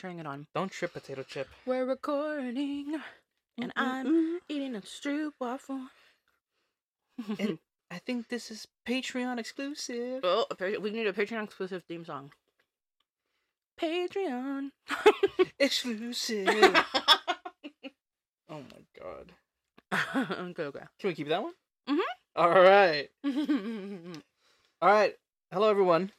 [0.00, 0.46] Turning it on.
[0.54, 1.46] Don't trip, potato chip.
[1.66, 2.96] We're recording,
[3.60, 5.88] and I'm eating a stroop waffle.
[7.38, 7.58] And
[7.90, 10.20] I think this is Patreon exclusive.
[10.24, 10.46] oh,
[10.80, 12.32] we need a Patreon exclusive theme song.
[13.78, 14.70] Patreon.
[15.58, 16.48] Exclusive.
[18.48, 19.32] oh my god.
[20.16, 20.84] okay, okay.
[20.98, 21.52] Can we keep that one?
[21.86, 21.98] Mhm.
[22.36, 23.10] All right.
[24.80, 25.14] All right.
[25.52, 26.10] Hello, everyone.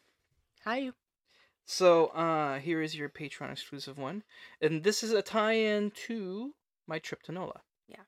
[0.65, 0.91] Hi.
[1.73, 4.23] So, uh, here is your Patreon exclusive one,
[4.59, 6.53] and this is a tie-in to
[6.85, 7.61] my trip to NOLA.
[7.87, 8.03] Yeah.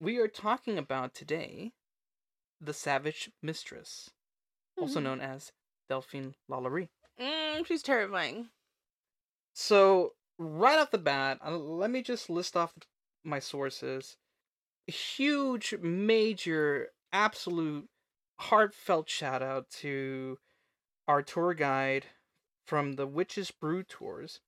[0.00, 1.74] We are talking about today
[2.60, 4.10] the Savage Mistress,
[4.76, 5.02] also Mhm.
[5.04, 5.52] known as
[5.88, 6.88] Delphine Lalaurie.
[7.20, 8.50] Mm, she's terrifying.
[9.54, 12.74] So, right off the bat, uh, let me just list off
[13.22, 14.16] my sources.
[14.88, 17.88] A huge, major, absolute,
[18.40, 20.40] heartfelt shout out to
[21.06, 22.06] our tour guide
[22.66, 24.40] from the Witches Brew Tours,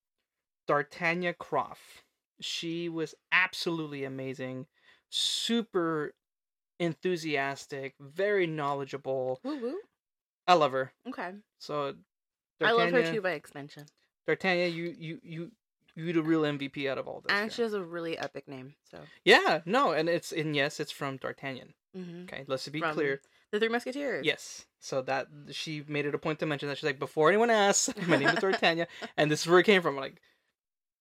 [0.67, 2.03] D'Artagnan Croft.
[2.41, 4.67] She was absolutely amazing,
[5.11, 6.15] super
[6.79, 9.41] enthusiastic, very knowledgeable.
[9.43, 9.79] Woo woo.
[10.47, 10.93] I love her.
[11.07, 11.33] Okay.
[11.59, 11.95] So,
[12.61, 13.87] I love her too by extension.
[14.27, 15.51] D'Artagnan, you you you
[15.95, 17.33] you the real MVP out of all this.
[17.33, 17.51] And here.
[17.51, 18.75] she has a really epic name.
[18.91, 18.99] So.
[19.25, 21.75] Yeah, no, and it's and yes, it's from D'Artagnan.
[21.95, 23.21] hmm Okay, let's be From clear.
[23.53, 24.27] The Three Musketeers.
[24.27, 27.51] Yes, so that she made it a point to mention that she's like, before anyone
[27.51, 29.95] asks, my name is D'Artagnan, and this is where it came from.
[29.97, 30.21] I'm like,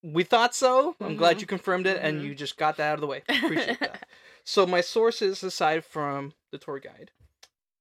[0.04, 0.96] we thought so.
[1.02, 1.42] I'm glad Mhm.
[1.42, 2.26] you confirmed it, and Mhm.
[2.26, 3.24] you just got that out of the way.
[3.30, 4.08] Appreciate that.
[4.50, 7.12] So my sources, aside from the tour guide,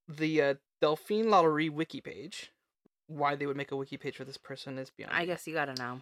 [0.09, 2.50] the uh, Delphine Lalaurie wiki page.
[3.06, 5.12] Why they would make a wiki page for this person is beyond.
[5.14, 5.27] I me.
[5.27, 6.00] guess you gotta know.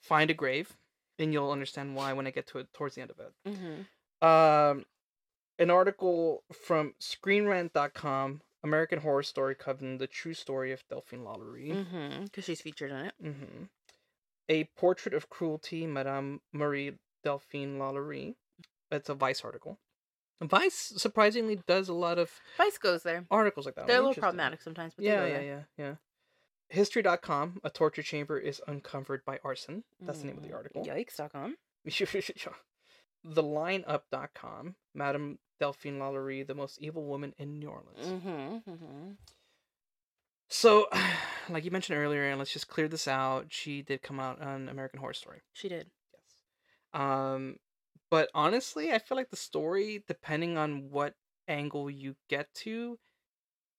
[0.00, 0.72] Find a grave,
[1.18, 3.32] and you'll understand why when I get to it towards the end of it.
[3.46, 4.26] Mm-hmm.
[4.26, 4.86] um,
[5.58, 11.72] an article from ScreenRant.com, American Horror Story covering the true story of Delphine Lalaurie.
[11.72, 12.24] Mm-hmm.
[12.24, 13.14] Because she's featured in it.
[13.20, 13.64] hmm
[14.48, 16.92] A Portrait of Cruelty, Madame Marie
[17.24, 18.34] Delphine Lalaurie.
[18.90, 19.78] It's a Vice article.
[20.42, 23.24] Vice surprisingly does a lot of Vice goes there.
[23.30, 23.86] articles like that.
[23.86, 25.94] They're a little problematic sometimes, but they Yeah, yeah, yeah, yeah.
[26.68, 29.84] History.com, a torture chamber is uncovered by arson.
[30.00, 30.84] That's the name of the Mm, article.
[30.84, 31.56] Yikes.com.
[33.28, 38.06] thelineUp.com, Madame Delphine Lalaurie, the most evil woman in New Orleans.
[38.06, 38.70] Mm-hmm.
[38.70, 39.10] Mm-hmm.
[40.48, 40.88] So,
[41.48, 43.46] like you mentioned earlier, and let's just clear this out.
[43.48, 45.42] She did come out on American Horror Story.
[45.52, 45.90] She did.
[46.12, 47.02] Yes.
[47.02, 47.56] Um,
[48.10, 51.14] but honestly, I feel like the story, depending on what
[51.48, 52.98] angle you get to,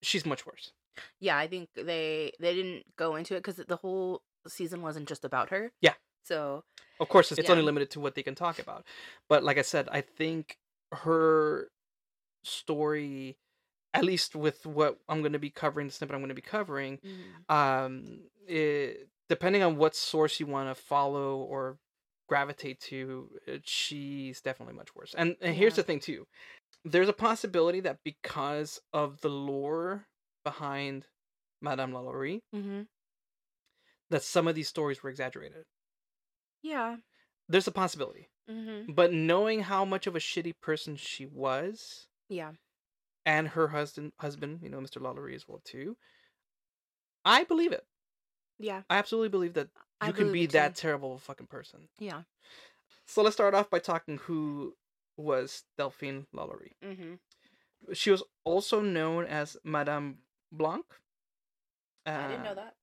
[0.02, 0.72] she's much worse.
[1.20, 5.24] Yeah, I think they they didn't go into it because the whole season wasn't just
[5.24, 5.72] about her.
[5.82, 5.94] Yeah.
[6.28, 6.64] So
[7.00, 8.86] Of course, it's only limited to what they can talk about.
[9.30, 10.58] But like I said, I think
[10.92, 11.70] her
[12.44, 13.38] story,
[13.94, 16.42] at least with what I'm going to be covering, the snippet I'm going to be
[16.42, 17.00] covering,
[17.50, 21.78] um it, depending on what source you want to follow or
[22.30, 23.30] gravitate to
[23.64, 25.78] she's definitely much worse and, and here's Yeah.
[25.78, 26.26] the thing too
[26.86, 30.08] there's a possibility that because of the lore
[30.44, 31.06] behind
[31.62, 32.82] madame lalaurie Mm-hmm.
[34.10, 35.64] that some of these stories were exaggerated
[36.64, 36.98] Yeah.
[37.50, 38.94] there's a possibility Mm-hmm.
[38.94, 42.52] but knowing how much of a shitty person she was Yeah.
[43.26, 45.98] and her husband husband you know mr lalaurie as well too
[47.26, 47.86] i believe it
[48.58, 48.84] Yeah.
[48.90, 49.68] i absolutely believe that
[50.00, 50.82] I you can be that too.
[50.82, 52.22] terrible of a fucking person Yeah.
[53.06, 54.76] So let's start off by talking who
[55.18, 56.74] was Delphine Lalaurie.
[56.84, 57.14] Mm-hmm.
[57.94, 60.18] She was also known as Madame
[60.52, 60.86] Blanc.
[62.06, 62.74] I didn't know uh, that.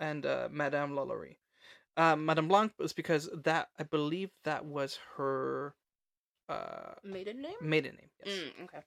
[0.00, 1.36] And uh, Madame Lalaurie.
[1.96, 5.74] Uh, Madame Blanc was because that I believe that was her
[6.48, 7.54] uh, Maiden name?
[7.60, 8.10] maiden name.
[8.24, 8.34] Yes.
[8.34, 8.80] Mm, okay.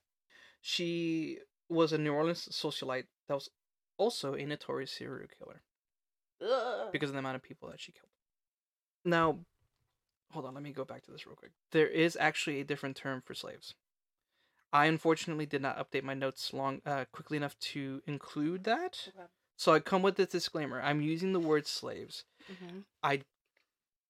[0.60, 3.50] She was a New Orleans socialite that was
[3.96, 5.62] also a notorious serial killer
[6.42, 6.88] Ugh.
[6.92, 8.10] because of the amount of people that she killed.
[9.04, 9.38] Now,
[10.32, 11.52] hold on, let me go back to this real quick.
[11.70, 13.74] There is actually a different term for slaves.
[14.72, 19.08] I unfortunately did not update my notes long uh, quickly enough to include that.
[19.08, 19.26] Okay.
[19.56, 20.80] So I come with this disclaimer.
[20.80, 22.24] I'm using the word slaves.
[22.50, 22.80] Mm-hmm.
[23.02, 23.22] I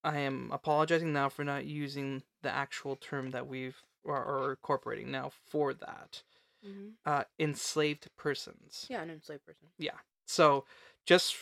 [0.04, 5.10] I am apologizing now for not using the actual term that we've or, or incorporating
[5.10, 6.22] now for that.
[6.64, 6.88] Mm-hmm.
[7.04, 8.86] Uh, enslaved persons.
[8.88, 9.68] Yeah, an enslaved person.
[9.78, 9.98] Yeah.
[10.26, 10.64] So,
[11.06, 11.36] just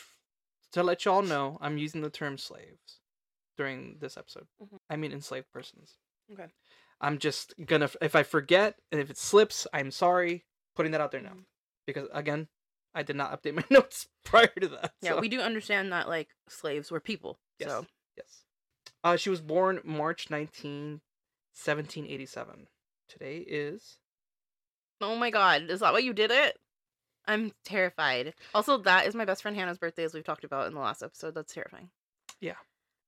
[0.71, 2.99] to let y'all know, I'm using the term slaves
[3.57, 4.47] during this episode.
[4.61, 4.77] Mhm.
[4.89, 5.97] I mean enslaved persons.
[6.31, 6.47] Okay.
[7.01, 10.45] I'm just gonna, if I forget and if it slips, I'm sorry.
[10.75, 11.45] Putting that out there now Mhm.
[11.87, 12.47] because again,
[12.95, 14.93] I did not update my notes prior to that.
[15.01, 17.37] Yeah, so- we do understand that like slaves were people.
[17.59, 17.69] Yes.
[17.69, 17.85] So
[18.17, 18.43] Yes.
[19.03, 21.01] Uh, she was born March 19,
[21.53, 22.67] 1787.
[23.07, 23.97] Today is
[25.01, 26.57] Oh my god, is that why you did it?
[27.27, 28.33] I'm terrified.
[28.53, 31.01] Also, that is my best friend Hannah's birthday, as we've talked about in the last
[31.03, 31.33] episode.
[31.35, 31.89] That's terrifying.
[32.39, 32.55] Yeah.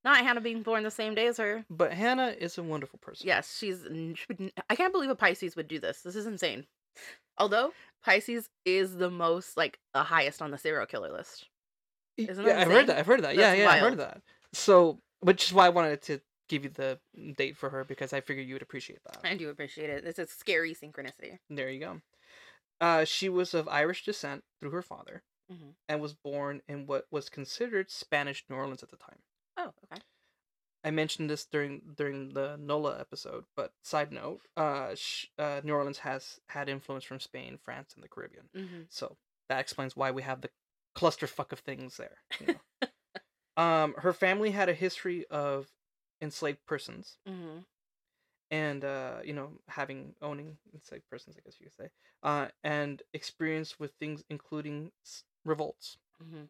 [0.04, 1.66] Not Hannah being born the same day as her.
[1.70, 3.28] But Hannah is a wonderful person.
[3.28, 3.86] Yes, she's.
[3.86, 6.02] n- she would n- I can't believe a Pisces would do this.
[6.02, 6.66] This is insane.
[7.38, 7.74] Although
[8.04, 11.48] Pisces is the most like the highest on the serial killer list.
[12.18, 12.98] Isn't yeah, I've heard that.
[12.98, 13.36] I've heard that.
[13.36, 14.22] yeah, That's yeah, I've heard that.
[14.54, 16.20] So, which is why I wanted to
[16.50, 17.00] give you the
[17.38, 19.20] date for her because I figured you would appreciate that.
[19.24, 20.06] I do appreciate it.
[20.06, 21.38] It's a scary synchronicity.
[21.50, 22.02] There you go.
[22.80, 25.76] Uh, she was of Irish descent through her father Mhm.
[25.90, 29.20] and was born in what was considered Spanish New Orleans at the time.
[29.58, 30.02] Oh, okay.
[30.84, 35.74] I mentioned this during during the Nola episode, but side note, uh, sh- uh, New
[35.74, 38.50] Orleans has had influence from Spain, France, and the Caribbean.
[38.56, 38.82] Mm-hmm.
[38.90, 39.18] So
[39.50, 40.50] that explains why we have the
[40.96, 42.18] clusterfuck of things there.
[42.40, 42.92] you know.
[43.64, 45.68] um, her family had a history of
[46.22, 47.60] enslaved persons Mm-hmm.
[48.52, 51.90] and uh, you know having owning enslaved persons, I guess you could say,
[52.24, 56.46] uh, and experience with things including s- revolts Mm-hmm.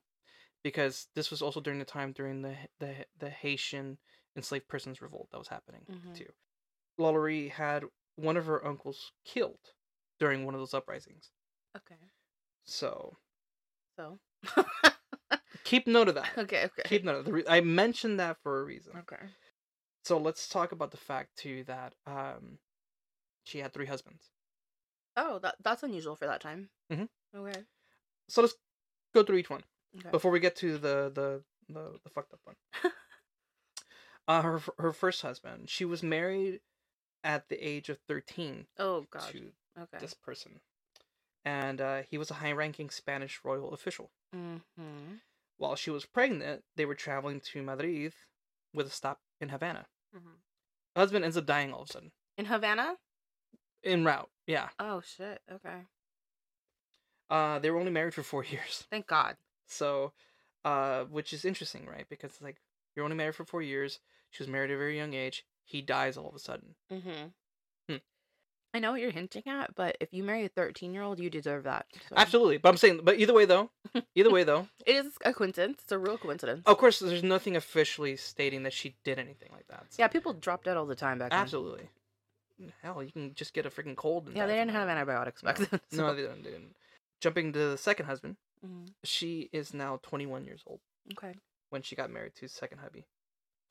[0.63, 3.97] because this was also during the time during the the the Haitian
[4.37, 6.15] enslaved persons revolt that was happening Mhm.
[6.15, 6.31] too.
[6.99, 7.83] Lalaurie had
[8.15, 9.73] one of her uncles killed
[10.19, 11.31] during one of those uprisings.
[11.75, 12.11] Okay.
[12.65, 13.17] So
[13.95, 14.19] So.
[15.63, 16.29] keep note of that.
[16.37, 16.65] okay.
[16.65, 16.83] Okay.
[16.85, 18.95] Keep note of the re- I mentioned that for a reason.
[18.97, 19.29] Okay.
[20.05, 22.59] So let's talk about the fact too that um
[23.43, 24.31] she had three husbands.
[25.15, 26.69] Oh, that that's unusual for that time.
[26.91, 27.09] Mhm.
[27.35, 27.65] Okay.
[28.29, 28.55] So let's
[29.13, 29.63] go through each one
[29.97, 30.09] Okay.
[30.11, 32.55] before we get to the the the, the fucked up one.
[34.27, 36.59] uh her her first husband, she was married
[37.23, 39.29] at the age of 13 oh God.
[39.31, 39.97] to Okay.
[39.99, 40.61] this person.
[41.45, 44.09] And uh, he was a high ranking Spanish royal official.
[44.35, 45.15] Mm-hmm.
[45.57, 48.13] While she was pregnant, they were traveling to Madrid
[48.73, 49.85] with a stop in Havana.
[50.15, 50.29] Mm-hmm.
[50.99, 52.11] Husband ends up dying all of a sudden.
[52.37, 52.95] In Havana.
[53.83, 54.69] In route, yeah.
[54.79, 55.41] Oh shit.
[55.51, 55.85] Okay.
[57.29, 58.85] Uh, they were only married for four years.
[58.89, 59.37] Thank God.
[59.67, 60.13] So,
[60.65, 62.07] uh, which is interesting, right?
[62.09, 62.57] Because it's like
[62.97, 63.99] you're only married for four years.
[64.31, 65.45] She was married at a very young age.
[65.63, 66.75] He dies all of a sudden.
[66.91, 67.27] Mm-hmm.
[67.89, 67.97] Hmm.
[68.73, 71.29] I know what you're hinting at, but if you marry a 13 year old, you
[71.29, 71.85] deserve that.
[72.09, 72.15] so.
[72.17, 73.69] Absolutely, but I'm saying, but either way though,
[74.15, 75.79] either way though, It is a coincidence.
[75.83, 76.63] It's a real coincidence.
[76.65, 79.85] of course, there's nothing officially stating that she did anything like that.
[79.89, 81.39] so- Yeah, people dropped dead all the time back then.
[81.39, 81.89] absolutely.
[82.81, 84.25] Hell, you can just get a freaking cold.
[84.27, 84.97] And Yeah, they didn't have that.
[84.97, 85.47] antibiotics No.
[85.53, 85.79] back then.
[85.91, 86.75] No, so- they didn't, they didn't.
[87.21, 88.93] Jumping to the second husband, Mhm.
[89.03, 90.79] she is now 21 years old
[91.13, 91.35] Okay.
[91.69, 93.05] When she got married to his second hubby,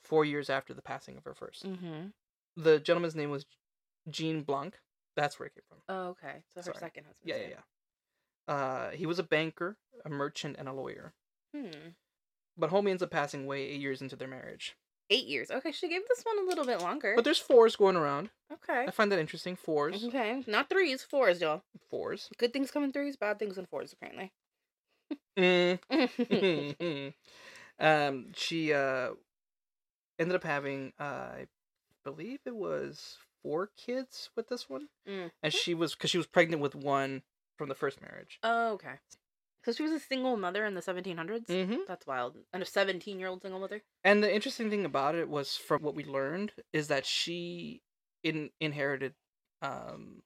[0.04, 2.06] four years after the passing of her 1st Mm-hmm.
[2.62, 3.44] The gentleman's name was
[4.08, 4.78] Jean Blanc.
[5.14, 5.78] That's where it came from.
[5.88, 6.42] Oh, okay.
[6.54, 6.76] So her Sorry.
[6.78, 7.24] second husband.
[7.28, 7.48] Yeah, yeah,
[8.48, 8.54] yeah.
[8.54, 11.12] Uh, he was a banker, a merchant, and a lawyer.
[11.54, 11.90] Hmm.
[12.56, 14.76] But homie ends up passing away eight years into their marriage.
[15.10, 15.50] Eight years.
[15.50, 17.12] Okay, she gave this one a little bit longer.
[17.14, 18.30] But there's fours going around.
[18.52, 18.86] okay.
[18.86, 19.54] I find that interesting.
[19.56, 20.42] Fours, Okay.
[20.46, 21.62] Not threes, fours, y'all.
[21.90, 22.28] fours.
[22.38, 24.32] Good things come in threes, bad things in fours, apparently.
[25.90, 27.12] Mm.
[27.78, 29.10] Um, she uh
[30.18, 31.46] ended up having, uh, I
[32.04, 35.30] believe it was four kids with this one, Mm.
[35.42, 37.22] and she was because she was pregnant with one
[37.58, 38.38] from the first marriage.
[38.42, 38.94] Oh, okay.
[39.64, 41.46] So she was a single mother in the 1700s?
[41.48, 41.78] Mm-hmm.
[41.88, 42.36] That's wild.
[42.52, 43.82] And a 17 year old single mother?
[44.04, 47.82] And the interesting thing about it was, from what we learned, is that she
[48.22, 49.14] in inherited
[49.62, 50.22] um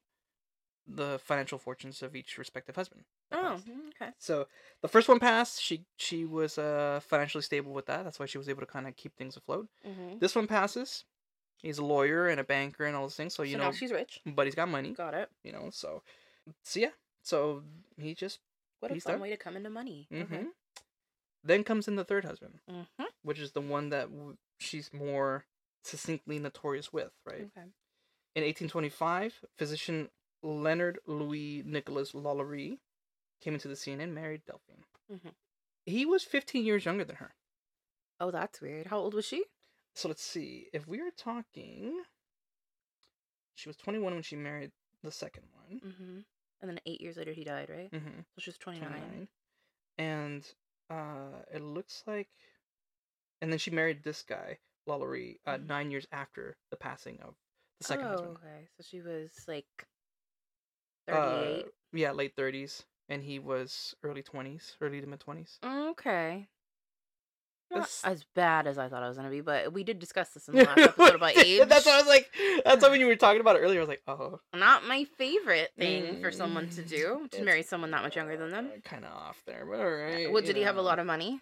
[0.87, 3.04] the financial fortunes of each respective husband.
[3.33, 4.13] Oh, mm, okay.
[4.19, 4.47] So
[4.83, 5.61] the first one passed.
[5.63, 8.05] She she was uh financially stable with that.
[8.05, 9.69] That's why she was able to kind of keep things afloat.
[9.87, 10.19] Mm-hmm.
[10.19, 11.05] This one passes.
[11.63, 13.35] He's a lawyer and a banker and all those things.
[13.35, 14.21] So you so know, now she's rich.
[14.27, 14.93] but he's got money.
[14.93, 15.29] Got it.
[15.45, 16.03] You know, so
[16.65, 16.91] so yeah.
[17.23, 17.63] So
[17.99, 18.41] he just
[18.81, 19.21] What a fun done.
[19.21, 20.09] way to come into money.
[20.13, 20.47] hmm
[21.43, 23.05] then comes in the third husband, Mm-hmm.
[23.23, 25.45] which is the one that w- she's more
[25.85, 27.49] succinctly notorious with, right?
[27.57, 27.67] Okay.
[28.35, 30.11] In 1825, physician
[30.43, 32.79] Leonard Louis Nicolas Lalaurie
[33.40, 34.85] came into the scene and married Delphine.
[35.11, 35.35] Mhm.
[35.87, 37.35] He was 15 years younger than her.
[38.20, 38.87] Oh, that's weird.
[38.87, 39.44] How old was she?
[39.94, 40.68] So let's see.
[40.73, 42.04] If we are talking,
[43.54, 45.80] she was 21 when she married the second one.
[45.80, 46.18] Mm-hmm.
[46.61, 47.90] And then eight years later, he died, right?
[47.90, 48.20] Mm-hmm.
[48.35, 48.88] So she was 29.
[48.90, 49.28] 29.
[49.99, 50.47] And
[50.90, 52.28] uh, it looks like,
[53.40, 55.66] and then she married this guy, Lalaurie, uh, Mhm.
[55.66, 57.35] nine years after the passing of
[57.78, 58.37] the second oh, husband.
[58.37, 58.68] okay.
[58.76, 59.87] So she was like
[61.09, 61.66] Uh, 38.
[61.92, 65.59] yeah, late 30s, and he was early 20s, early to mid 20s.
[65.90, 66.49] okay.
[67.71, 70.31] Not That's- as bad as I thought it was gonna be, but we did discuss
[70.31, 71.69] this in the last episode about age.
[71.69, 72.29] That's what I was like.
[72.64, 75.05] That's why when you were talking about it earlier, I was like, oh, Not my
[75.19, 78.50] favorite thing for someone to Mm, do to it's- marry someone that much younger than
[78.50, 78.71] them.
[78.85, 80.33] Kind of off there, but all right.
[80.33, 81.40] Well, did he have a lot of money?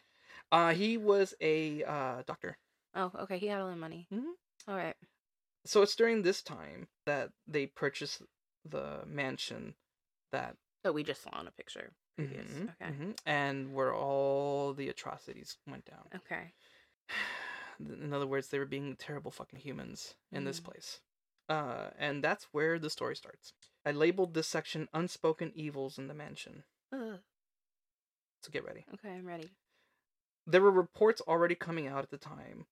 [0.52, 2.58] Uh, he was a uh doctor.
[2.94, 3.38] Oh, okay.
[3.38, 4.06] He had a lot of money.
[4.12, 4.24] Mhm.
[4.66, 4.96] All right.
[5.64, 8.22] So it's during this time that they purchased
[8.66, 9.74] the mansion
[10.32, 12.50] that So we just saw in a picture previous.
[12.50, 12.92] Mhm, Okay.
[12.92, 16.08] mhm, and where all the atrocities went down.
[16.14, 16.54] Okay.
[17.80, 20.64] In other words, they were being terrible fucking humans in this Mm.
[20.64, 21.00] place.
[21.48, 23.54] Uh, and that's where the story starts.
[23.84, 26.64] I labeled this section Unspoken Evils in the Mansion.
[26.92, 27.22] Ugh.
[28.42, 28.84] So get ready.
[28.94, 29.50] Okay, I'm ready.
[30.46, 32.66] There were reports already coming out at the time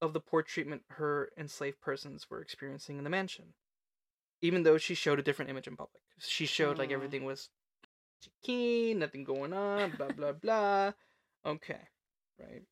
[0.00, 3.54] of the poor treatment her enslaved persons were experiencing in the mansion.
[4.42, 6.02] Even though she showed a different image in public.
[6.18, 7.48] She showed like everything was
[8.42, 10.92] keen, nothing going on, blah blah blah.
[11.46, 11.88] Okay.
[12.38, 12.62] Right.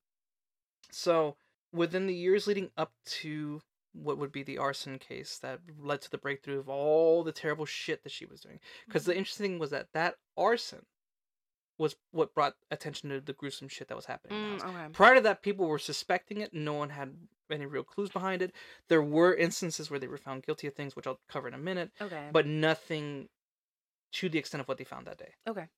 [0.90, 1.36] So
[1.72, 3.62] within the years leading up to
[3.92, 7.66] what would be the arson case that led to the breakthrough of all the terrible
[7.66, 8.60] shit that she was doing.
[8.86, 10.86] Because the interesting thing was that that arson
[11.78, 14.38] was what brought attention to the gruesome shit that was happening.
[14.38, 14.92] Mm, okay.
[14.92, 16.52] Prior to that, people were suspecting it.
[16.52, 17.14] And no one had
[17.52, 18.54] any real clues behind it.
[18.88, 21.58] There were instances where they were found guilty of things, which I'll cover in a
[21.58, 22.28] minute, Okay.
[22.32, 23.28] but nothing
[24.12, 25.34] to the extent of what they found that day.
[25.46, 25.68] okay.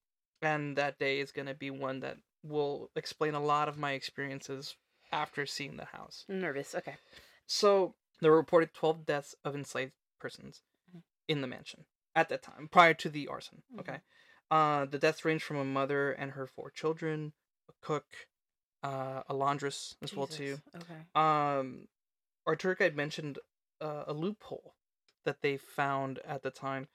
[0.41, 3.93] And that day is going to be one that will explain a lot of my
[3.93, 4.75] experiences
[5.13, 6.25] after seeing the house.
[6.29, 6.75] I'm nervous.
[6.75, 6.97] Okay.
[7.47, 10.63] So there were reported 12 deaths of enslaved persons
[10.93, 11.03] Mhm.
[11.29, 11.87] in the mansion
[12.17, 13.63] at that time, prior to the arson.
[13.73, 13.81] Mhm.
[13.81, 14.01] Okay.
[14.51, 17.33] Uh, the deaths range from a mother and her four children,
[17.69, 18.27] a cook,
[18.83, 20.59] uh, a laundress as well too.
[20.75, 21.01] Okay.
[21.15, 21.89] Um,
[22.47, 23.39] our tour guide mentioned
[23.81, 24.75] uh, a loophole
[25.25, 26.89] that they found at the time,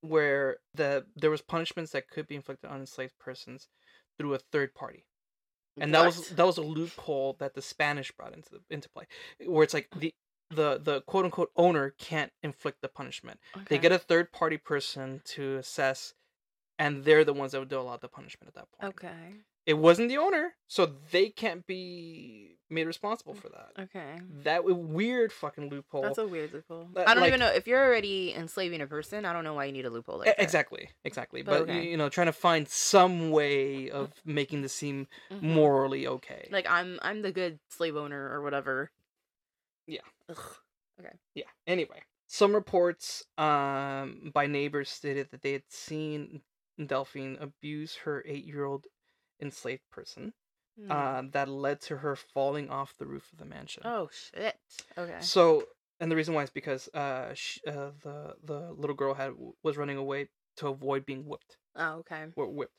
[0.00, 3.68] where the there was punishments that could be inflicted on enslaved persons
[4.18, 5.06] through a third party
[5.80, 9.06] and that was that was a loophole that the Spanish brought into the, into play,
[9.46, 10.14] where it's like the
[10.50, 13.40] the the quote unquote owner can't inflict the punishment.
[13.68, 16.14] They get a third party person to assess,
[16.78, 18.94] and they're the ones that would do a lot of the punishment at that point.
[18.94, 19.34] Okay.
[19.66, 23.70] It wasn't the owner, so they can't be made responsible for that.
[23.84, 24.18] Okay.
[24.42, 26.02] That weird fucking loophole.
[26.02, 26.88] That's a weird loophole.
[26.94, 29.24] That, I don't like- even know if you're already enslaving a person.
[29.24, 30.42] I don't know why you need a loophole like E- that.
[30.42, 31.40] exactly, exactly.
[31.42, 31.88] But But, okay.
[31.88, 35.40] you know, trying to find some way of making this seem Mhm.
[35.42, 36.48] morally okay.
[36.50, 38.90] Like I'm I'm the good slave owner or whatever.
[39.86, 40.00] Yeah.
[40.28, 40.56] Ugh.
[41.34, 46.40] yeah anyway some reports um by neighbors stated that they had seen
[46.86, 48.86] delphine abuse her eight-year-old
[49.40, 50.32] enslaved person
[50.76, 50.90] Hmm.
[50.90, 54.56] uh, that led to her falling off the roof of the mansion oh shit.
[54.98, 55.18] Okay.
[55.20, 55.68] so
[56.00, 59.76] and the reason why is because uh, sh- uh the the little girl had was
[59.76, 62.24] running away to avoid being whipped Oh okay.
[62.34, 62.72] were whipped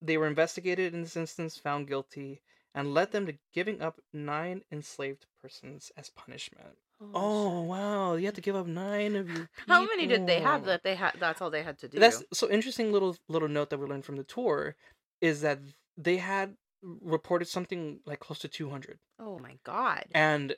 [0.00, 2.42] they were investigated in this instance found guilty
[2.74, 6.76] and led them to giving up nine enslaved persons as punishment
[7.14, 7.68] Oh shit.
[7.68, 8.14] wow!
[8.14, 9.48] You have to give up nine of your.
[9.66, 11.12] How many did they have that they had?
[11.18, 11.98] That's all they had to do.
[11.98, 12.92] That's so interesting.
[12.92, 14.76] Little little note that we learned from the tour
[15.22, 15.60] is that
[15.96, 18.98] they had reported something like close to 200.
[19.18, 20.04] Oh my god.
[20.12, 20.54] and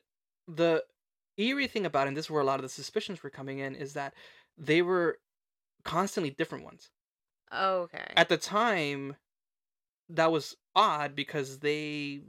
[0.48, 0.82] the
[1.36, 3.58] eerie thing about it, and this is where a lot of the suspicions were coming
[3.60, 4.14] in, is that
[4.58, 5.18] they were
[5.84, 6.90] constantly different ones.
[7.52, 8.12] Oh, okay.
[8.16, 9.16] At the time,
[10.08, 12.22] that was odd because they,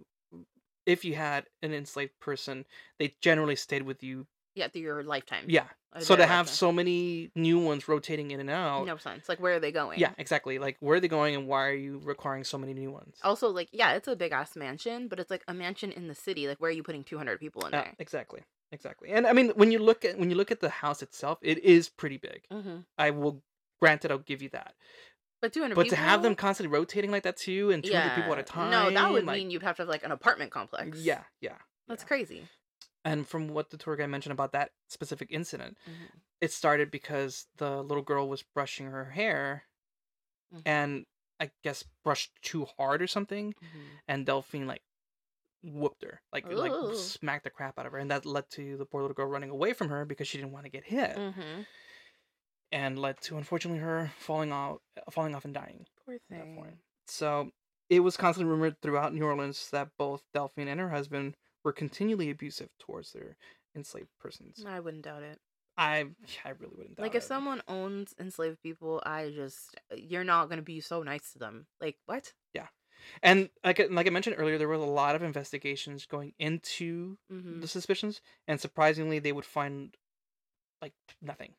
[0.85, 2.65] if you had an enslaved person,
[2.99, 4.27] they generally stayed with you.
[4.55, 5.45] Yeah, through your lifetime.
[5.47, 5.65] Yeah.
[5.99, 6.55] So to their have lifetime.
[6.55, 8.85] so many new ones rotating in and out.
[8.85, 9.29] no sense.
[9.29, 9.99] Like where are they going?
[9.99, 10.59] Yeah, exactly.
[10.59, 13.15] Like where are they going and why are you requiring so many new ones?
[13.23, 16.15] Also, like, yeah, it's a big ass mansion, but it's like a mansion in the
[16.15, 16.47] city.
[16.47, 17.93] Like, where are you putting 200 people in Yeah, there?
[17.99, 18.41] exactly.
[18.71, 19.11] Exactly.
[19.11, 21.59] And I mean when you look at when you look at the house itself, it
[21.63, 22.41] is pretty big.
[22.51, 22.77] Mm-hmm.
[22.97, 23.41] I will
[23.79, 24.73] granted I'll give you that.
[25.41, 25.95] But 200 But people.
[25.97, 28.71] to have them constantly rotating like that too and 200 people at a time.
[28.71, 30.97] No, that would like, mean you'd have to have like an apartment complex.
[30.97, 31.53] Yeah, yeah.
[31.87, 32.07] That's yeah.
[32.07, 32.43] crazy.
[33.05, 36.09] And from what the tour guide mentioned about that specific incident, Mhm.
[36.41, 39.65] it started because the little girl was brushing her hair
[40.53, 40.61] Mhm.
[40.65, 41.05] and
[41.39, 43.99] I guess brushed too hard or something Mhm.
[44.07, 44.81] and Delphine like
[45.63, 48.85] whooped her, like like smacked the crap out of her, and that led to the
[48.85, 51.65] poor little girl running away from her because she didn't want to get hit, Mhm.
[52.71, 54.79] and led to unfortunately her falling off,
[55.11, 56.79] falling off and dying Poor thing.
[57.07, 57.51] So
[57.89, 61.35] it was constantly rumored throughout New Orleans that both Delphine and her husband
[61.65, 63.35] were continually abusive towards their
[63.75, 64.63] enslaved persons.
[64.65, 65.39] I wouldn't doubt it.
[65.77, 66.05] I
[66.45, 66.95] I really wouldn't.
[66.95, 67.07] Doubt it.
[67.07, 67.27] like, if it.
[67.27, 71.65] someone owns enslaved people, I just, you're not going to be so nice to them.
[71.81, 72.31] Like, what?
[72.53, 72.67] Yeah,
[73.21, 77.17] and like I- like I mentioned earlier, there was a lot of investigations going into
[77.29, 77.59] Mm-hmm.
[77.59, 79.97] the suspicions, and surprisingly, they would find
[80.81, 81.55] like nothing.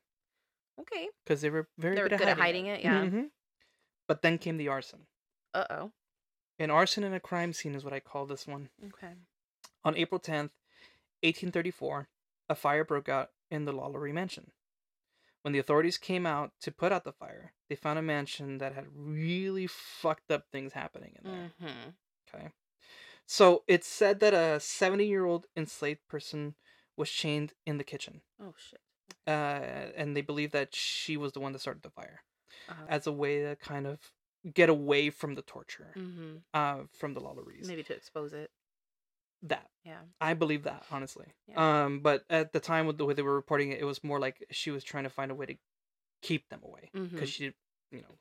[0.79, 1.09] Okay.
[1.25, 3.03] because they were very They were good, good at hiding it, yeah.
[3.05, 3.29] Mhm.
[4.07, 5.07] But then came the arson.
[5.53, 5.91] Uh oh.
[6.59, 8.69] An arson in a crime scene is what I call this one.
[8.85, 9.13] Okay.
[9.87, 10.51] On April 10th,
[11.23, 12.09] 1834,
[12.49, 14.51] a fire broke out in the Lalaurie mansion.
[15.43, 18.73] When the authorities came out to put out the fire, they found a mansion that
[18.73, 21.51] had really fucked up things happening in there.
[21.61, 22.35] Mm-hmm.
[22.35, 22.49] Okay.
[23.25, 26.55] So it's said that a 70 year old enslaved person
[26.97, 28.19] was chained in the kitchen.
[28.41, 28.81] Oh, shit.
[29.25, 32.23] Uh, and they believe that she was the one that started the fire.
[32.69, 32.83] Uh-huh.
[32.89, 33.99] as a way to kind of
[34.53, 36.37] get away from the torture mm-hmm.
[36.53, 37.65] uh, from the Lalauries.
[37.65, 38.51] Maybe to expose it.
[39.43, 39.69] That.
[39.83, 40.01] Yeah.
[40.19, 41.27] I believe that honestly.
[41.47, 41.85] Yeah.
[41.85, 44.19] Um, but at the time with the way they were reporting it, it was more
[44.19, 45.55] like she was trying to find a way to
[46.21, 47.33] keep them away because Mhm.
[47.33, 47.45] she,
[47.91, 48.19] you know.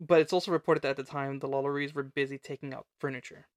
[0.00, 3.48] But it's also reported that at the time the Lalauries were busy taking out furniture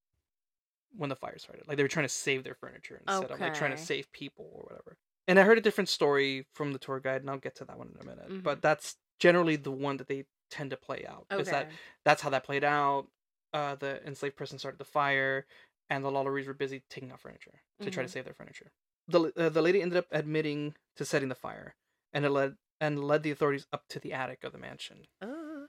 [0.96, 1.68] when the fire started.
[1.68, 4.50] Like they were trying to save their furniture instead of like trying to save people
[4.54, 4.98] or whatever.
[5.28, 7.78] And I heard a different story from the tour guide, and I'll get to that
[7.78, 8.30] one in a minute.
[8.30, 8.44] Mhm.
[8.44, 11.26] But that's generally the one that they tend to play out.
[11.32, 11.72] Is that
[12.04, 13.08] that's how that played out.
[13.54, 15.48] Uh, the enslaved person started the fire,
[15.90, 18.12] and the Lalauries were busy taking out furniture to try to Mhm.
[18.14, 18.72] save their furniture.
[19.08, 21.76] The uh, the lady ended up admitting to setting the fire,
[22.14, 25.06] and it led and led the authorities up to the attic of the mansion.
[25.22, 25.68] Uh,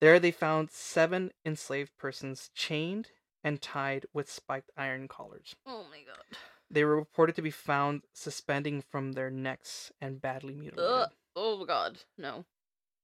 [0.00, 3.10] There, they found seven enslaved persons chained
[3.42, 5.54] and tied with spiked iron collars.
[5.64, 6.24] oh my god.
[6.70, 10.90] They were reported to be found suspending from their necks and badly mutilated.
[10.90, 11.12] Ugh.
[11.36, 12.00] Oh god.
[12.18, 12.44] No.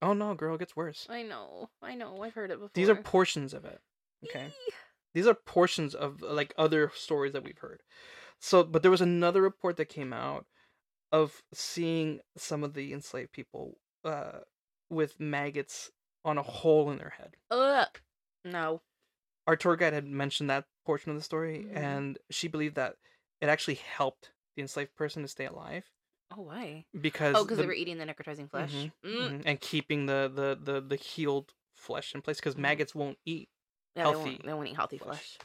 [0.03, 1.07] Oh no, girl, it gets worse.
[1.09, 1.71] I know.
[1.81, 2.23] I know.
[2.23, 2.71] I've heard it before.
[2.75, 3.81] These are portions of it.
[4.25, 4.47] Okay.
[4.47, 4.73] Eee.
[5.15, 7.83] These are portions of like other stories that we've heard
[8.39, 10.47] so but there was another report that came out
[11.13, 14.41] of seeing some of the enslaved people uh
[14.91, 15.91] with maggots
[16.25, 18.01] on a hole in their head Ugh.
[18.45, 18.83] No.
[19.47, 21.77] our tour guide had mentioned that portion of the story Mhm.
[21.77, 22.97] and she believed that
[23.41, 25.85] it actually helped the enslaved person to stay alive
[26.35, 26.87] Oh why?
[27.01, 28.73] because Oh, because the- they were eating the necrotizing flesh.
[28.73, 29.21] Mhm, Mm.
[29.21, 32.61] mhm, and keeping the the the, the healed flesh in place because Mhm.
[32.61, 33.51] maggots won't eat
[33.97, 35.39] Yeah, they Healthy they won't eat healthy flesh.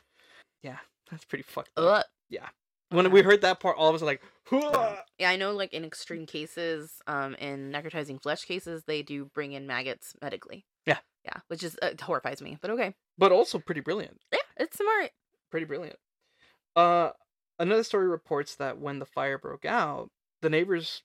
[0.63, 0.73] flesh.
[1.11, 2.41] that's pretty fucked up Ugh.
[2.89, 5.51] when we heard that part all of us are like "Hua!" Yeah, I know.
[5.51, 10.65] Like in extreme cases, um, in necrotizing flesh cases, they do bring in maggots medically.
[10.85, 10.99] Yeah.
[11.25, 12.93] Yeah, which is uh, horrifies me, but okay.
[13.17, 15.11] but also pretty brilliant Yeah, it's smart.
[15.51, 15.97] pretty brilliant.
[16.75, 17.11] Uh,
[17.59, 20.09] another story reports that when the fire broke out,
[20.41, 21.03] the neighbors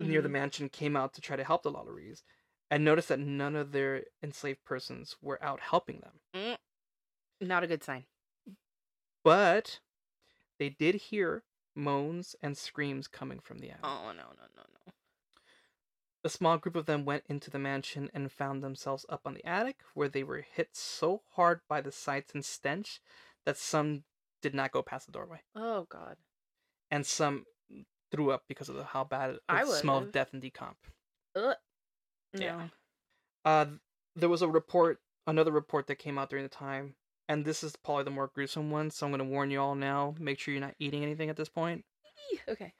[0.00, 0.32] near the Mhm.
[0.32, 2.22] mansion came out to try to help the Lalauries
[2.70, 6.20] and noticed that none of their enslaved persons were out helping them.
[6.34, 6.56] Mm.
[7.48, 8.04] Not a good sign.
[9.24, 9.80] But
[10.58, 13.84] they did hear moans and screams coming from the attic.
[13.84, 14.92] Oh no no no no.
[16.24, 19.44] A small group of them went into the mansion and found themselves up on the
[19.46, 23.00] attic, where they were hit so hard by the sights and stench
[23.44, 24.02] that some
[24.42, 25.42] did not go past the doorway.
[25.54, 26.16] Oh god.
[26.90, 27.44] and some
[28.10, 30.76] threw up because of the, how bad it I smelled of death and decomp.
[31.34, 31.56] Ugh.
[32.38, 32.44] No.
[32.46, 32.68] Yeah.
[33.44, 33.66] Uh,
[34.14, 36.94] there was a report, another report that came out during the time,
[37.28, 38.90] and this is probably the more gruesome one.
[38.90, 40.14] So I'm going to warn you all now.
[40.18, 41.84] Make sure you're not eating anything at this point.
[42.48, 42.72] Okay.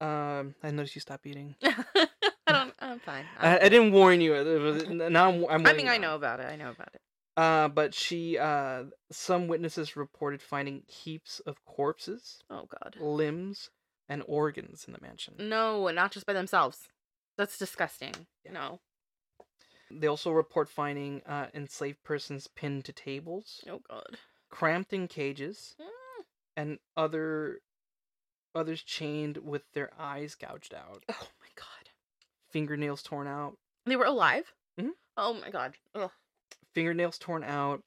[0.00, 1.56] Um, I noticed you stopped eating.
[1.62, 2.06] I
[2.48, 2.74] don't.
[2.80, 3.24] I'm fine.
[3.38, 4.32] I, I'm I didn't warn you.
[4.32, 5.44] Was- Now I'm.
[5.48, 6.46] I'm I mean, I know about it.
[6.46, 7.00] I know about it.
[7.36, 12.96] Uh, but she, uh, some witnesses reported finding heaps of corpses, Oh god.
[13.00, 13.70] limbs,
[14.08, 15.34] and organs in the mansion.
[15.38, 16.88] No, not just by themselves.
[17.40, 18.12] That's disgusting.
[18.44, 18.52] Yeah.
[18.52, 18.80] No.
[19.90, 24.18] They also report finding uh, enslaved persons pinned to tables, Oh god.
[24.50, 26.24] cramped in cages, Mm.
[26.54, 27.62] and other
[28.54, 31.88] others chained with their eyes gouged out, Oh my god.
[32.50, 34.52] fingernails torn out, They were alive.
[34.78, 34.90] Mhm.
[35.16, 35.76] Oh my god.
[35.94, 36.10] Ugh.
[36.74, 37.82] fingernails torn out,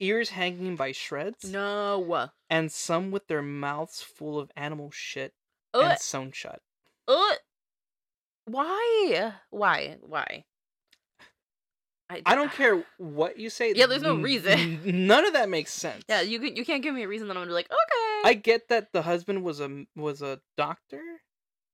[0.00, 2.30] ears hanging by shreds, No.
[2.50, 5.34] and some with their mouths full of animal shit
[5.72, 5.84] Ugh.
[5.92, 6.60] and sewn shut.
[7.06, 7.38] Ugh.
[8.50, 9.32] Why?
[9.50, 9.96] Why?
[10.02, 10.44] Why?
[12.24, 13.74] I don't care what you say.
[13.76, 14.80] Yeah, there's no reason.
[15.06, 16.02] None of that makes sense.
[16.08, 18.30] Yeah, you can, you can't give me a reason that I'm gonna be like, okay.
[18.30, 21.02] I get that the husband was a was a doctor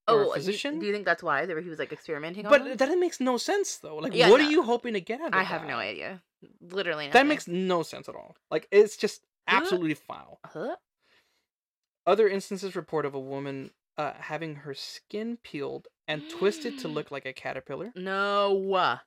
[0.09, 0.81] or a oh, you- physician.
[0.81, 3.97] do you think that's why he was like experimenting But that makes no sense though.
[3.99, 4.47] Like, Yeah, what no.
[4.49, 5.69] are you hoping to get out of I have that?
[5.69, 6.21] no idea.
[6.61, 8.35] Literally, That makes no sense at all.
[8.51, 9.59] Like, it's just Huh?
[9.63, 10.41] absolutely foul.
[10.45, 10.75] Huh?
[12.07, 17.11] Other instances report of a woman uh, having her skin peeled and twisted to look
[17.11, 17.93] like a caterpillar.
[17.95, 18.99] No.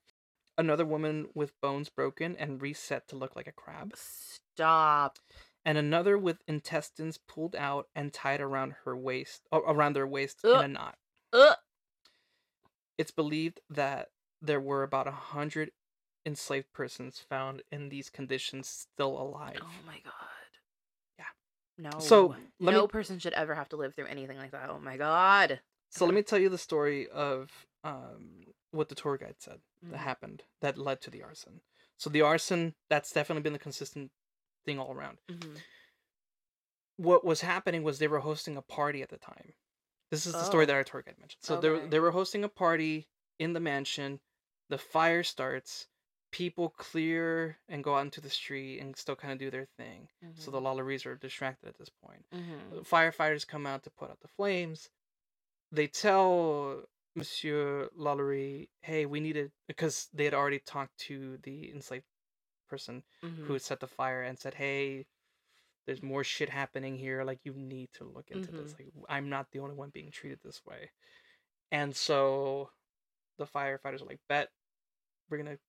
[0.58, 3.94] Another woman with bones broken and reset to look like a crab.
[3.96, 5.20] Stop.
[5.64, 10.52] And another with intestines pulled out and tied around her waist, around their waist in
[10.52, 10.98] a knot.
[11.34, 11.58] Ugh.
[12.98, 14.08] It's believed that
[14.42, 15.72] there were about a hundred
[16.26, 19.60] enslaved persons found in these conditions still alive.
[19.62, 20.14] Oh my god.
[21.78, 21.92] No.
[22.00, 24.70] So, no me- person should ever have to live through anything like that.
[24.70, 25.62] Oh my god.
[25.90, 27.52] So let me tell you the story of
[27.84, 30.04] um, what the tour guide said that Mhm.
[30.04, 31.62] happened that led to the arson.
[31.98, 34.12] So the arson, that's definitely been the consistent
[34.66, 35.20] thing all around.
[35.30, 35.58] Mhm.
[36.98, 39.54] What was happening was they were hosting a party at the time.
[40.10, 40.66] This is the story Oh.
[40.68, 41.44] that our tour guide mentioned.
[41.44, 43.08] So they they were hosting a party
[43.40, 44.20] in the mansion.
[44.70, 45.88] The fire starts.
[46.32, 50.10] People clear and go out into the street and still kind of do their thing.
[50.36, 52.26] So the Lalauries are distracted at this point.
[52.32, 52.86] Mhm.
[52.86, 54.90] Firefighters come out to put out the flames.
[55.72, 56.86] They tell
[57.16, 62.06] Monsieur Lalaurie, "Hey, we need to," because they had already talked to the enslaved
[62.68, 63.46] person Mhm.
[63.48, 65.08] who set the fire and said, "Hey,
[65.86, 67.24] there's more shit happening here.
[67.24, 68.74] Like you need to look into this.
[68.78, 70.92] Like I'm not the only one being treated this way."
[71.72, 72.72] And so
[73.38, 74.52] the firefighters are like, "Bet
[75.30, 75.60] we're gonna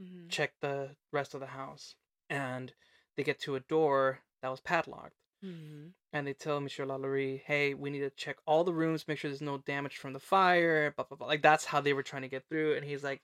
[0.00, 0.28] Mhm.
[0.30, 1.96] check the rest of the house."
[2.30, 2.74] And
[3.16, 5.94] they get to a door that was padlocked, Mhm.
[6.12, 9.30] and they tell Monsieur Lalaurie, "Hey, we need to check all the rooms, make sure
[9.30, 11.26] there's no damage from the fire." Blah blah blah.
[11.26, 12.74] Like that's how they were trying to get through.
[12.76, 13.22] And he's like,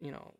[0.00, 0.38] "You know,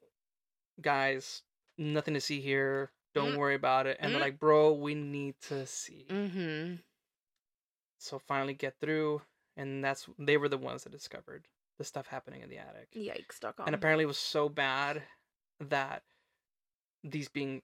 [0.81, 1.43] guys,
[1.79, 2.93] nothing to see here.
[3.15, 3.39] Don't Mm.
[3.39, 4.25] worry about it." And they're Mm.
[4.25, 6.83] like, "Bro, we need to see." Mhm.
[7.99, 9.23] So finally get through,
[9.57, 12.91] and that's they were the ones that discovered the stuff happening in the attic.
[12.93, 13.41] Yikes.
[13.67, 15.03] And apparently it was so bad
[15.61, 16.03] that
[17.05, 17.63] these being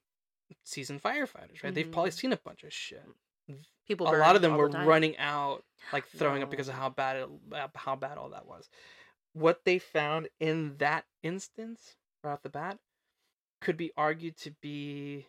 [0.63, 1.73] seasoned firefighters, right?
[1.73, 2.19] They've probably Mhm.
[2.19, 3.03] seen a bunch of shit.
[3.85, 4.07] people.
[4.07, 7.17] a lot of them were the running out, like throwing up because of how bad
[7.17, 8.69] it, uh, how bad all that was.
[9.33, 12.79] What they found in that instance, right off the bat,
[13.59, 15.27] could be argued to be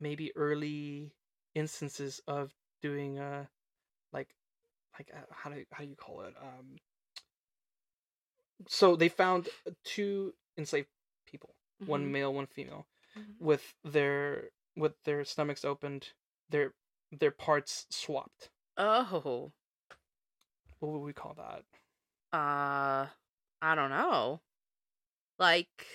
[0.00, 1.12] maybe early
[1.54, 3.46] instances of doing uh
[4.12, 4.34] like
[4.98, 6.76] like uh, how do how do you call it um
[8.68, 9.48] so they found
[9.84, 10.88] two enslaved
[11.82, 13.38] people one male one female Mhm.
[13.40, 16.12] with their with their stomachs opened
[16.48, 16.74] their
[17.10, 19.52] their parts swapped Oh.
[20.78, 21.64] what would we call that
[22.36, 23.08] Uh.
[23.64, 24.40] I don't know.
[25.38, 25.86] Like.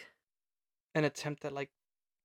[0.96, 1.70] an attempt at like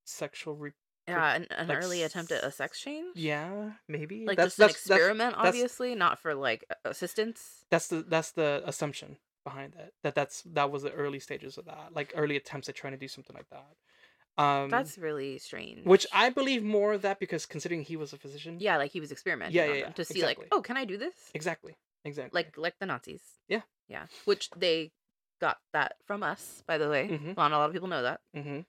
[0.05, 0.73] sexual re-
[1.09, 3.17] Yeah, an, an like early attempt at a sex change.
[3.17, 7.65] yeah maybe Like that's just an that's experiment, that's- obviously, not for like assistance.
[7.71, 11.65] that's the that's the assumption behind it that that's that was the early stages of
[11.65, 15.85] that like early attempts at trying to do something like that um That's really strange.
[15.85, 19.01] which i believe more of that because considering he was a physician yeah, like he
[19.01, 20.45] was experimenting Yeah, yeah, yeah, to see exactly.
[20.45, 21.15] like, oh, can I do this?
[21.35, 23.23] exactly exactly Like like the Nazis.
[23.49, 23.63] Yeah.
[23.89, 24.07] Yeah.
[24.25, 24.93] Which they
[25.41, 27.09] got that from us, by the way.
[27.09, 27.37] Mhm.
[27.37, 28.21] Not a lot of people know that.
[28.35, 28.61] mm-hmm.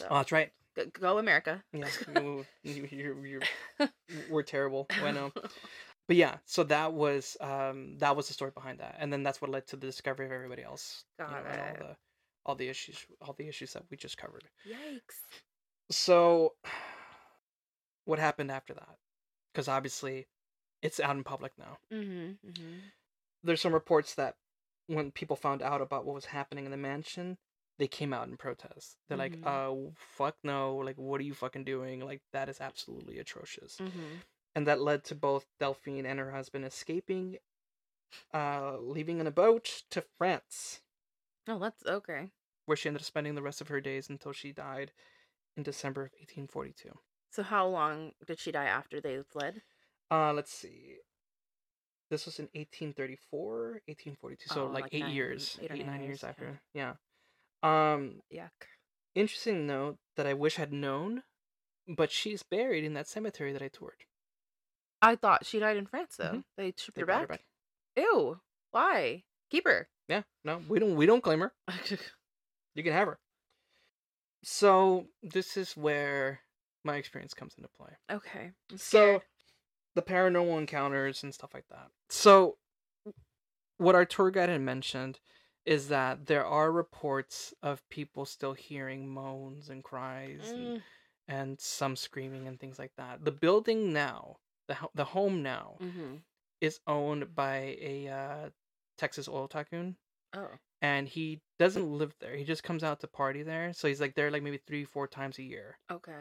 [0.00, 0.52] So oh that's right
[1.00, 1.64] go, America.
[1.72, 1.88] yeah
[2.62, 3.40] you, you're,
[4.30, 5.32] we're terrible i know
[6.08, 9.40] but yeah so that was um that was the story behind that and then that's
[9.40, 11.78] what led to the discovery of everybody else you know, Got and all it.
[11.78, 11.96] the
[12.44, 15.40] all the issues all the issues that we just covered Yikes.
[15.90, 16.52] so
[18.04, 18.96] what happened after that
[19.52, 20.26] because obviously
[20.82, 22.48] it's out in public now Mm-hmm.
[22.48, 22.78] Mm-hmm.
[23.42, 24.36] there's some reports that
[24.86, 27.38] when people found out about what was happening in the mansion
[27.78, 29.46] they came out in protest they're like Mhm.
[29.88, 34.16] uh fuck no like what are you fucking doing like that is absolutely atrocious Mm-hmm.
[34.56, 37.36] And that led to both delphine and her husband escaping
[38.34, 40.80] uh leaving in a boat to france
[41.48, 42.30] Oh, that's okay.
[42.64, 44.90] where she ended up spending the rest of her days until she died
[45.56, 46.90] in december of 1842
[47.30, 49.62] So how long did she die after they fled?
[50.10, 50.96] Uh, let's see.
[52.10, 54.54] This was in 1834, 1842.
[54.54, 56.28] So Oh, like, like eight nine- years, eight or eight nine nine years years, yeah.
[56.30, 56.60] after.
[56.72, 56.92] Yeah.
[57.92, 58.68] Um, Yuck.
[59.16, 61.24] interesting note that I wish I'd known,
[61.88, 64.04] but she's buried in that cemetery that I toured.
[65.06, 66.32] I thought she died in France though.
[66.32, 66.44] Mhm.
[66.56, 67.44] They shipped They her brought back?
[67.96, 68.40] Ew.
[68.72, 69.24] Why?
[69.50, 69.88] Keep her.
[70.08, 70.22] Yeah.
[70.44, 70.96] No, we don't.
[70.96, 71.54] We don't claim her.
[72.74, 73.18] You can have her.
[74.42, 76.40] So this is where
[76.84, 77.96] my experience comes into play.
[78.10, 78.52] okay.
[78.70, 79.22] I'm So scared.
[79.94, 81.90] the paranormal encounters and stuff like that.
[82.10, 82.58] So
[83.78, 85.20] what our tour guide had mentioned
[85.64, 90.82] is that there are reports of people still hearing moans and cries and, Mm,
[91.28, 93.24] and some screaming and things like that.
[93.24, 94.36] The building now,
[94.68, 96.20] the the home now mhm.
[96.60, 98.50] is owned by a uh,
[98.98, 99.96] Texas oil tycoon
[100.34, 100.48] Oh.
[100.82, 102.36] and he doesn't live there.
[102.36, 103.72] He just comes out to party there.
[103.72, 105.78] So he's like there like maybe 3 4 times a year.
[105.90, 106.12] Okay.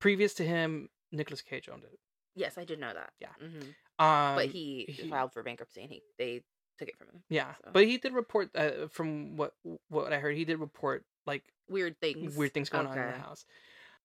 [0.00, 1.98] Previous to him, Nicolas Cage owned it.
[2.34, 3.12] Yes, I did know that.
[3.20, 3.28] Yeah.
[3.38, 3.60] hmm
[4.04, 6.42] Um but he, he- filed for bankruptcy and he they
[6.78, 7.22] took it from him.
[7.28, 9.52] Yeah, So- but he did report uh, from what
[9.88, 10.36] what I heard.
[10.36, 12.36] He did report like Weird things.
[12.36, 13.44] weird things going on in the house.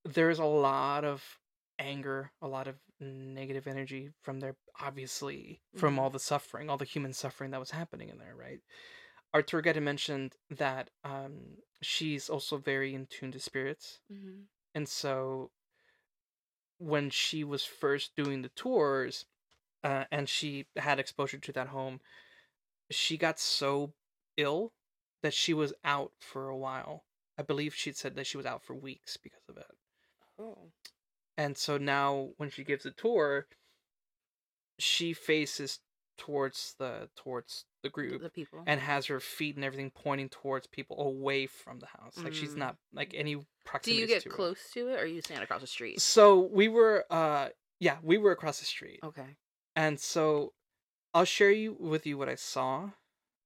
[0.06, 1.24] There's a lot of
[1.80, 4.58] anger, a lot of negative energy from there.
[4.80, 6.00] Obviously, from Mhm.
[6.00, 8.36] all the suffering, all the human suffering that was happening in there.
[8.36, 8.62] Right.
[9.34, 14.44] Our tour guide had mentioned that um, she's also very in tune to spirits, hmm
[14.76, 15.52] and so
[16.78, 19.26] when she was first doing the tours,
[19.84, 22.02] uh, and she had exposure to that home,
[22.92, 23.94] she got so
[24.38, 24.74] ill
[25.22, 27.06] that she was out for a while.
[27.38, 29.72] I believe she'd said that she was out for weeks because of it.
[30.40, 30.72] Oh.
[31.40, 33.48] And so now when she gives a tour,
[34.78, 35.80] she faces
[36.18, 38.62] towards the towards the group The people.
[38.68, 42.18] and has her feet and everything pointing towards people away from the house.
[42.18, 42.58] Like she's Mm.
[42.58, 44.36] not like any proximity Do you get to it.
[44.36, 46.02] close to it or you stand across the street?
[46.02, 47.50] So we were uh
[47.80, 49.00] yeah, we were across the street.
[49.02, 49.38] Okay.
[49.78, 50.54] And so
[51.14, 52.92] I'll share you with you what I saw.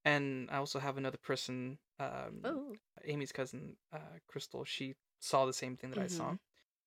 [0.04, 2.76] And I also have another person, um Oh.
[3.06, 6.32] Amy's cousin, uh Crystal, she saw the same thing that I saw.
[6.32, 6.40] Mhm.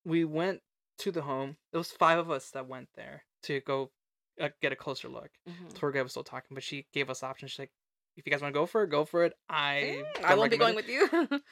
[0.03, 0.61] We went
[0.99, 1.57] to the home.
[1.71, 3.91] There was five of us that went there to go
[4.39, 5.29] uh, get a closer look.
[5.49, 5.73] Mhm.
[5.73, 7.51] Tour guide was still talking, but she gave us options.
[7.51, 7.71] She's like,
[8.15, 10.51] "If you guys want to go for it, go for it." I Mm, I won't
[10.51, 11.37] be going recommend with you.
[11.37, 11.41] it.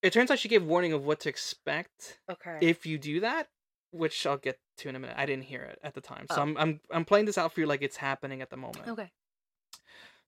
[0.00, 2.58] It turns out she gave warning of what to expect okay.
[2.60, 3.48] if you do that,
[3.90, 5.16] which I'll get to in a minute.
[5.18, 6.42] I didn't hear it at the time, so Oh.
[6.42, 8.86] I'm I'm I'm playing this out for you like it's happening at the moment.
[8.86, 9.10] okay.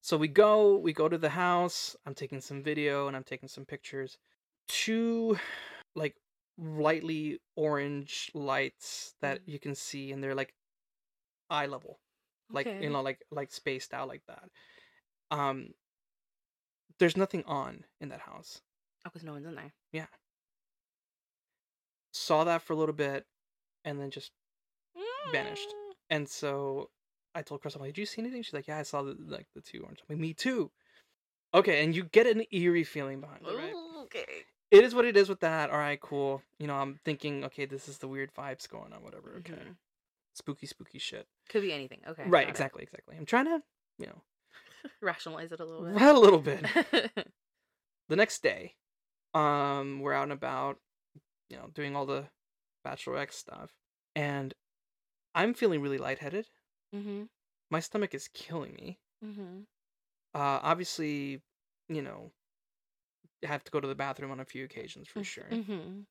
[0.01, 1.95] So we go, we go to the house.
[2.05, 4.17] I'm taking some video and I'm taking some pictures.
[4.67, 5.37] Two
[5.95, 6.15] like
[6.61, 9.47] lightly orange lights that Mhm.
[9.47, 10.53] you can see and they're like
[11.49, 11.99] eye level.
[12.49, 12.83] Like Okay.
[12.83, 14.49] you know like like spaced out like that.
[15.31, 15.73] Um
[16.99, 18.61] there's nothing on in that house.
[19.03, 19.73] Oh, because no one's in there.
[19.91, 20.07] Yeah.
[22.13, 23.25] Saw that for a little bit
[23.83, 24.31] and then just
[25.31, 25.69] Vanished.
[25.69, 25.93] Mm.
[26.09, 26.91] and so
[27.33, 28.43] I told Chris, I'm like, did you see anything?
[28.43, 29.99] She's like, yeah, I saw the like the two orange.
[30.01, 30.71] I'm like, me too.
[31.53, 33.73] Okay, and you get an eerie feeling behind it, right?
[34.03, 34.45] Okay.
[34.71, 35.69] It is what it is with that.
[35.69, 36.41] All right, cool.
[36.59, 39.35] You know, I'm thinking, okay, this is the weird vibes going on, whatever.
[39.39, 39.75] Okay, Mhm.
[40.33, 41.27] spooky, spooky shit.
[41.49, 42.01] Could be anything.
[42.07, 42.23] Okay.
[42.23, 42.49] right, got it.
[42.49, 43.15] exactly, exactly.
[43.17, 43.61] I'm trying to,
[43.99, 44.21] you know,
[45.01, 45.93] Rationalize it a little bit.
[45.95, 46.65] right a little bit.
[48.09, 48.75] the next day,
[49.33, 50.79] um, we're out and about,
[51.49, 52.25] you know, doing all the
[52.83, 53.71] Bachelor X stuff,
[54.15, 54.53] and
[55.35, 56.47] I'm feeling really lightheaded.
[56.95, 57.23] mm-hmm.
[57.69, 58.99] My stomach is killing me.
[59.23, 59.61] Mm-hmm.
[60.33, 61.41] Uh, obviously,
[61.87, 62.31] you know,
[63.43, 66.01] have to go to the bathroom on a few occasions for sure, Mm-hmm.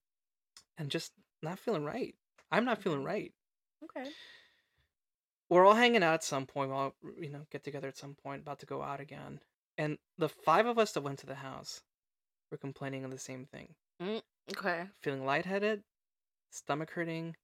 [0.79, 1.13] and just
[1.43, 2.15] not feeling right.
[2.51, 3.07] I'm not feeling Mhm.
[3.07, 3.35] right.
[3.85, 4.11] Okay.
[5.49, 6.71] we're all hanging out at some point.
[6.71, 9.41] We'll all, you know, get together at some point, about to go out again.
[9.77, 11.83] And the five of us that went to the house
[12.53, 13.75] were complaining of the same thing.
[14.57, 14.87] Okay.
[15.01, 15.83] Feeling lightheaded,
[16.51, 17.35] stomach hurting,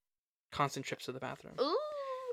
[0.53, 1.55] constant trips to the bathroom.
[1.61, 1.79] Ooh.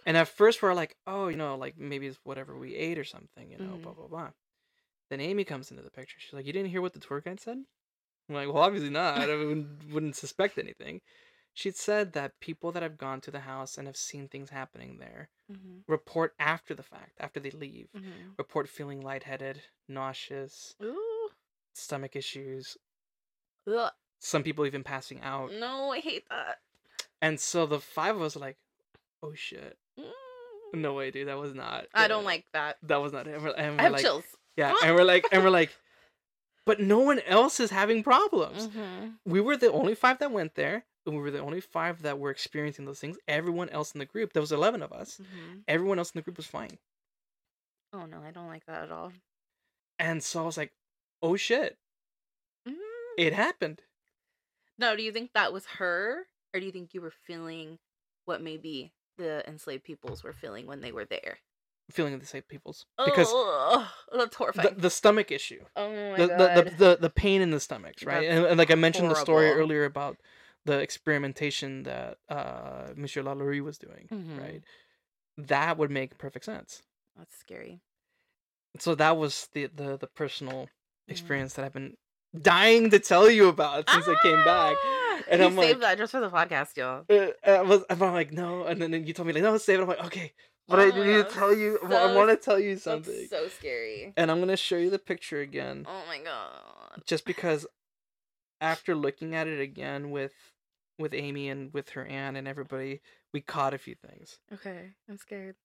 [0.06, 3.04] And at first we're like, oh, you know, like maybe it's whatever we ate or
[3.04, 3.82] something, you know, Mhm.
[3.84, 4.32] blah, blah, blah.
[5.10, 6.18] Then Amy comes into the picture.
[6.20, 7.58] She's like, you didn't hear what the tour guide said?
[8.30, 9.30] I'm like, well, obviously not.
[9.30, 11.02] I wouldn't, wouldn't suspect anything.
[11.54, 14.98] She'd said that people that have gone to the house and have seen things happening
[15.00, 15.80] there Mm-hmm.
[15.92, 18.32] report after the fact, after they leave, Mm-hmm.
[18.38, 21.30] report feeling lightheaded, nauseous, Ooh.
[21.74, 22.78] stomach issues,
[23.68, 23.92] Ugh.
[24.20, 25.52] some people even passing out.
[25.54, 26.60] No, I hate that.
[27.22, 28.58] And so the five of us are like,
[29.22, 29.78] oh shit.
[30.00, 30.80] Mm.
[30.82, 31.28] No way, dude.
[31.28, 31.86] That was not.
[31.94, 32.78] I don't like that.
[32.84, 33.40] That was not it.
[33.58, 34.24] And I have like, chills.
[34.58, 34.74] Yeah.
[34.84, 35.76] And we're like, and we're like,
[36.66, 38.68] but no one else is having problems.
[38.68, 39.08] Mm-hmm.
[39.26, 40.86] We were the only five that went there.
[41.06, 43.18] And we were the only five that were experiencing those things.
[43.28, 45.20] Everyone else in the group, there was 11 of us.
[45.22, 45.60] Mm-hmm.
[45.68, 46.78] Everyone else in the group was fine.
[47.92, 49.12] Oh no, I don't like that at all.
[50.00, 50.72] And so I was like,
[51.22, 51.78] oh shit,
[52.68, 52.76] Mm.
[53.18, 53.82] it happened.
[54.80, 57.78] No, do you think that was her, or do you think you were feeling
[58.26, 61.40] what maybe the enslaved peoples were feeling when they were there?
[61.92, 64.76] Feeling of the same people's because oh, that's the, horrifying.
[64.78, 66.40] the stomach issue oh my the, god.
[66.40, 69.16] the, the, the the pain in the stomachs right and, and like i mentioned the
[69.16, 70.18] story earlier about
[70.66, 74.40] the experimentation that uh monsieur lalaurie was doing Mhm.
[74.42, 74.64] right
[75.38, 76.82] that would make perfect sense
[77.18, 77.82] That's scary.
[78.80, 80.70] so that was the the, the personal
[81.10, 81.12] Mm.
[81.12, 81.98] experience that i've been
[82.42, 85.20] dying to tell you about since i came back Ah!
[85.30, 87.04] and you I'm saved like- that just for the podcast, y'all.
[87.10, 89.84] Uh, I was I'm like no and then you told me like no save it
[89.84, 90.32] i'm like okay
[90.68, 93.30] but Oh i my need to tell you i want to tell you something That's
[93.30, 94.14] so scary.
[94.18, 97.02] and i'm gonna show you the picture again Oh my god.
[97.06, 97.66] just because
[98.62, 100.34] after looking at it again with
[101.00, 103.02] with Amy and with her aunt and everybody,
[103.34, 104.38] we caught a few things.
[104.54, 105.56] Okay, I'm scared.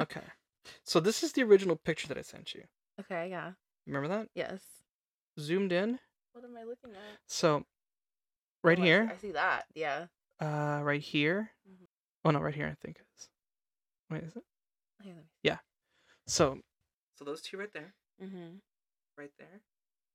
[0.00, 0.20] Okay.
[0.84, 2.62] So this is the original picture that I sent you.
[3.00, 3.52] Okay, yeah.
[3.86, 4.28] Remember that?
[4.34, 4.60] Yes.
[5.40, 5.98] Zoomed in.
[6.34, 7.18] What am I looking at?
[7.26, 7.64] So
[8.62, 9.64] right Oh, here, I see that.
[9.74, 10.06] Yeah.
[10.38, 11.50] uh right here.
[11.68, 11.86] Mhm.
[12.26, 13.29] Oh no, right here I think it is.
[14.10, 14.42] Wait, is it?
[15.02, 15.58] Here, let me
[16.26, 16.58] So
[17.16, 18.56] So those two right there, Mm-hmm.
[19.16, 19.60] right there.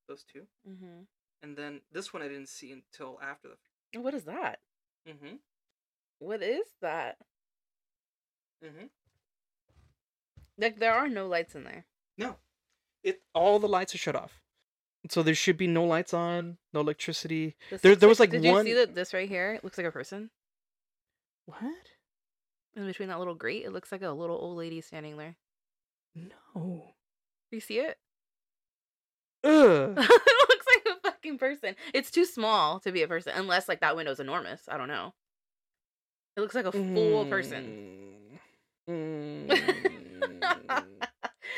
[0.08, 0.42] Those two.
[0.68, 1.02] Mm-hmm.
[1.42, 4.60] And then this one I didn't see until after the What is that?
[5.08, 5.36] Mm-hmm.
[6.18, 7.16] What is that?
[8.64, 8.86] Mm-hmm.
[10.58, 11.84] Like there are no lights in there.
[12.16, 12.36] No.
[13.02, 14.40] It all the lights are shut off.
[15.10, 17.54] So there should be no lights on, no electricity.
[17.70, 19.52] This There- looks there was, like, Did one- you see that this right here?
[19.54, 20.30] It looks like a person
[21.44, 21.62] What?
[22.76, 23.64] In between that little grate.
[23.64, 25.36] It looks like a little old lady standing there.
[26.14, 26.94] No.
[27.50, 27.98] Do you see it?
[29.44, 29.94] Ugh.
[29.96, 31.76] it looks like a fucking person.
[31.94, 34.62] It's too small to be a person, unless like that window's enormous.
[34.68, 35.12] I don't know.
[36.36, 38.12] It looks like a full person.
[38.88, 39.50] Mm.
[39.50, 40.82] it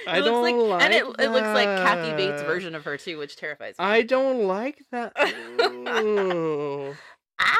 [0.06, 2.96] I looks don't like, and it like it looks like Kathy Bates' version of her
[2.96, 3.84] too, which terrifies me.
[3.84, 5.12] I don't like that.
[5.60, 6.94] Ooh.
[7.40, 7.58] ah,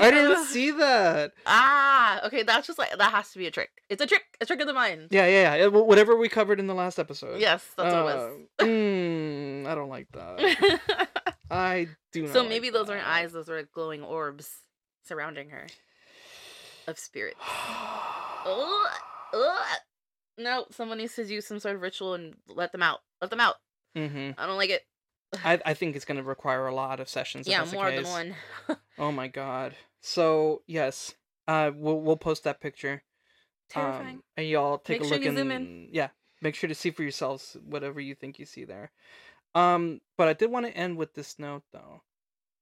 [0.00, 1.32] I didn't see that.
[1.46, 3.70] Ah, okay, that's just like that has to be a trick.
[3.88, 5.08] It's a trick, a trick of the mind.
[5.10, 5.66] Yeah, yeah, yeah.
[5.66, 7.40] Whatever we covered in the last episode.
[7.40, 8.18] Yes, that's what it
[8.60, 10.80] Uh, mm, I don't like that.
[11.50, 12.32] I do not.
[12.32, 14.50] So like maybe those aren't eyes; those are glowing orbs
[15.04, 15.66] surrounding her
[16.86, 17.40] of spirits.
[18.46, 18.88] Ugh,
[19.34, 19.66] ugh.
[20.38, 23.00] No, someone needs to do some sort of ritual and let them out.
[23.20, 23.56] Let them out.
[23.94, 24.82] hmm I don't like it.
[25.44, 27.46] I I think it's gonna require a lot of sessions.
[27.46, 28.34] yeah, more than one.
[28.98, 29.74] Oh my god.
[30.00, 31.14] So yes,
[31.46, 33.02] uh, we'll we'll post that picture.
[33.68, 34.16] Terrifying.
[34.16, 35.88] Um, and y'all take Make a sure look you and zoom in.
[35.92, 36.08] yeah,
[36.42, 38.90] make sure to see for yourselves whatever you think you see there.
[39.54, 42.02] Um, but I did want to end with this note though,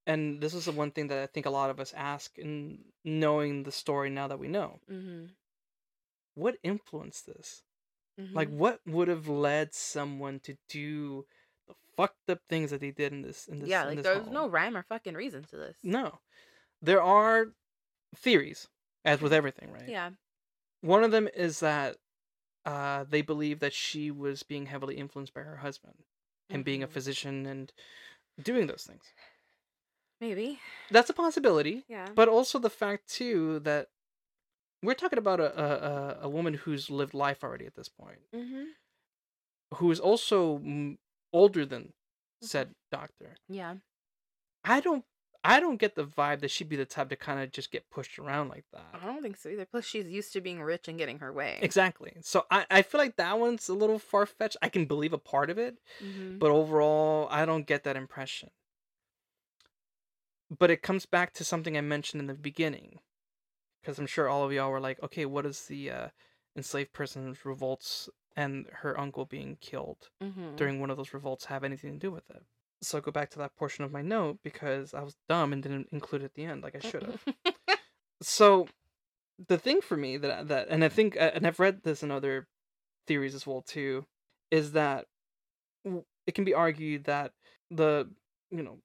[0.07, 2.81] and this is the one thing that I think a lot of us ask in
[3.05, 4.81] knowing the story now that we know.
[4.91, 5.27] mm-hmm.
[6.35, 7.63] What influenced this?
[8.21, 8.37] Mm-hmm.
[8.37, 11.25] Like, what would have led someone to do
[11.67, 13.47] the fucked up things that they did in this?
[13.47, 15.77] In this, yeah, like there's no rhyme or fucking reason to this.
[15.83, 16.21] No,
[16.83, 17.49] there are
[18.17, 18.69] theories,
[19.05, 19.89] as with everything, right?
[19.89, 20.11] Yeah.
[20.81, 21.97] One of them is that
[22.65, 25.95] uh, they believe that she was being heavily influenced by her husband
[26.51, 26.91] and being a Mhm.
[26.93, 27.73] physician and
[28.43, 29.05] doing those things.
[30.21, 30.61] Maybe.
[30.91, 32.09] That's a possibility, Yeah.
[32.15, 33.89] but also the fact too that
[34.83, 38.65] we're talking about a a, a- woman who's lived life already at this point, mm-hmm.
[39.75, 40.99] who is also mm,
[41.33, 41.93] older than
[42.43, 43.37] said doctor.
[43.49, 43.77] Yeah.
[44.65, 45.05] I don't.
[45.49, 47.89] I don't get the vibe that she'd be the type to kind of just get
[47.91, 48.85] pushed around like that.
[48.93, 49.65] I don't think so either.
[49.65, 51.59] Plus, she's used to being rich and getting her way.
[51.63, 52.13] Exactly.
[52.21, 54.59] So I, I feel like that one's a little far fetched.
[54.63, 56.39] I can believe a part of it, Mm-hmm.
[56.39, 58.51] but overall, I don't get that impression.
[60.57, 63.01] But it comes back to something I mentioned in the beginning,
[63.83, 66.09] because I'm sure all of y'all were like, okay, what is the uh,
[66.57, 70.57] enslaved person's revolts and her uncle being killed Mm-hmm.
[70.57, 72.43] during one of those revolts have anything to do with it?
[72.81, 75.89] So go back to that portion of my note because I was dumb and didn't
[75.91, 77.25] include it at the end like I should have.
[78.23, 78.69] so
[79.49, 82.47] the thing for me that that and I think and I've read this in other
[83.07, 84.05] theories as well too
[84.51, 85.07] is that
[86.27, 87.33] it can be argued that
[87.71, 88.09] the
[88.51, 88.79] you know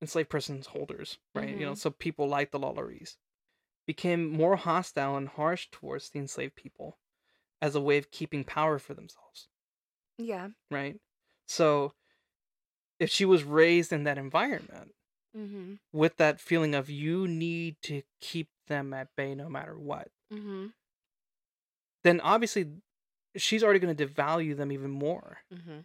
[0.00, 1.78] enslaved persons holders right you know Mhm.
[1.78, 3.16] so people like the Lalauries
[3.86, 6.98] became more hostile and harsh towards the enslaved people
[7.62, 9.48] as a way of keeping power for themselves
[10.18, 10.48] yeah.
[10.70, 11.00] right
[11.46, 11.92] so
[12.98, 14.92] if she was raised in that environment
[15.36, 15.74] Mm-hmm.
[15.92, 20.68] with that feeling of you need to keep them at bay no matter what Mm-hmm.
[22.04, 22.66] then obviously
[23.36, 25.38] she's already going to devalue them even more.
[25.52, 25.80] Mm-hmm.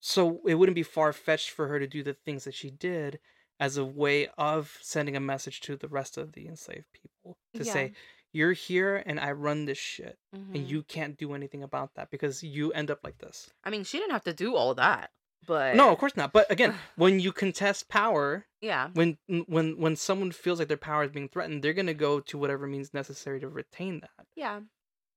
[0.00, 3.20] So it wouldn't be far fetched for her to do the things that she did
[3.60, 7.64] as a way of sending a message to the rest of the enslaved people to
[7.64, 7.92] say,
[8.32, 10.54] You're here and I run this shit, Mm-hmm.
[10.56, 13.50] and you can't do anything about that because you end up like this.
[13.64, 15.10] I mean, she didn't have to do all that,
[15.46, 16.32] but No, of course not.
[16.32, 18.90] But again, when you contest power, Yeah.
[18.94, 22.38] when when when someone feels like their power is being threatened, they're gonna go to
[22.38, 24.26] whatever means necessary to retain that.
[24.36, 24.60] Yeah.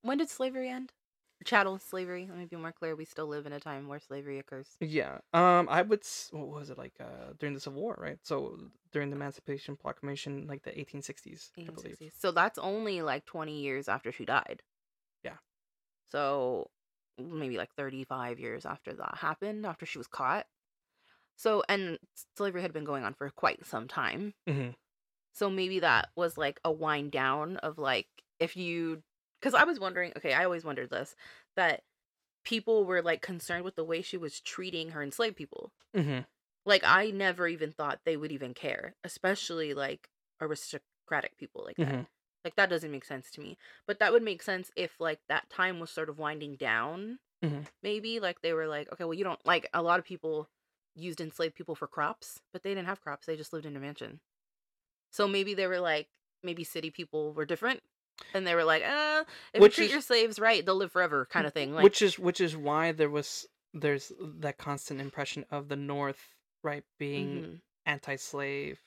[0.02, 0.92] When did slavery end?
[1.44, 2.28] Chattel slavery.
[2.30, 2.96] Let me be more clear.
[2.96, 4.68] We still live in a time where slavery occurs.
[4.80, 5.20] Yeah.
[5.34, 6.04] Um, I would.
[6.30, 6.94] What was it like?
[7.00, 8.20] Uh, during the Civil War, right?
[8.22, 8.60] So
[8.92, 11.98] during the Emancipation Proclamation, like the 1860s, I believe.
[12.00, 12.12] 1860s.
[12.20, 14.62] So that's only like 20 years after she died.
[15.24, 15.38] Yeah.
[16.12, 16.70] So
[17.18, 20.48] maybe like 35 years after that happened, after she was caught.
[21.38, 22.00] So, and
[22.38, 24.36] slavery had been going on for quite some time.
[24.48, 24.72] hmm
[25.34, 28.08] So maybe that was like a wind down of like,
[28.40, 29.04] if you,
[29.40, 31.16] because I was wondering, okay, I always wondered this,
[31.56, 31.84] that
[32.46, 35.74] people were like concerned with the way she was treating her enslaved people.
[35.96, 36.22] hmm
[36.66, 40.10] Like, I never even thought they would even care, especially like
[40.42, 42.00] aristocratic people like that.
[42.44, 43.58] Like that doesn't make sense to me.
[43.88, 47.20] But that would make sense if like that time was sort of winding down.
[47.44, 47.68] Mhm.
[47.84, 50.50] Maybe like they were like, okay, well you don't like a lot of people
[50.96, 53.26] used enslaved people for crops, but they didn't have crops.
[53.26, 54.20] They just lived in a mansion.
[55.12, 56.10] So maybe they were like
[56.44, 57.82] maybe city people were different.
[58.34, 59.24] And they were like, uh,
[59.54, 61.74] if Which you treat is- your slaves right, they'll live forever kind of thing.
[61.74, 66.36] Like which is which is why there was there's that constant impression of the North,
[66.64, 68.80] right, being mhm, anti-slave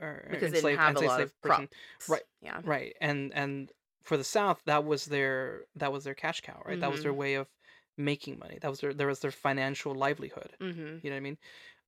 [0.00, 1.74] or because they didn't have a lot of crops.
[2.08, 2.22] Right.
[2.42, 2.60] Yeah.
[2.64, 3.70] right and and
[4.02, 7.12] for the south that was their that was their cash cow right that was their
[7.12, 7.16] Mhm.
[7.16, 7.48] way of
[7.96, 10.98] making money that was their there was their financial livelihood Mm-hmm.
[11.02, 11.38] you know what i mean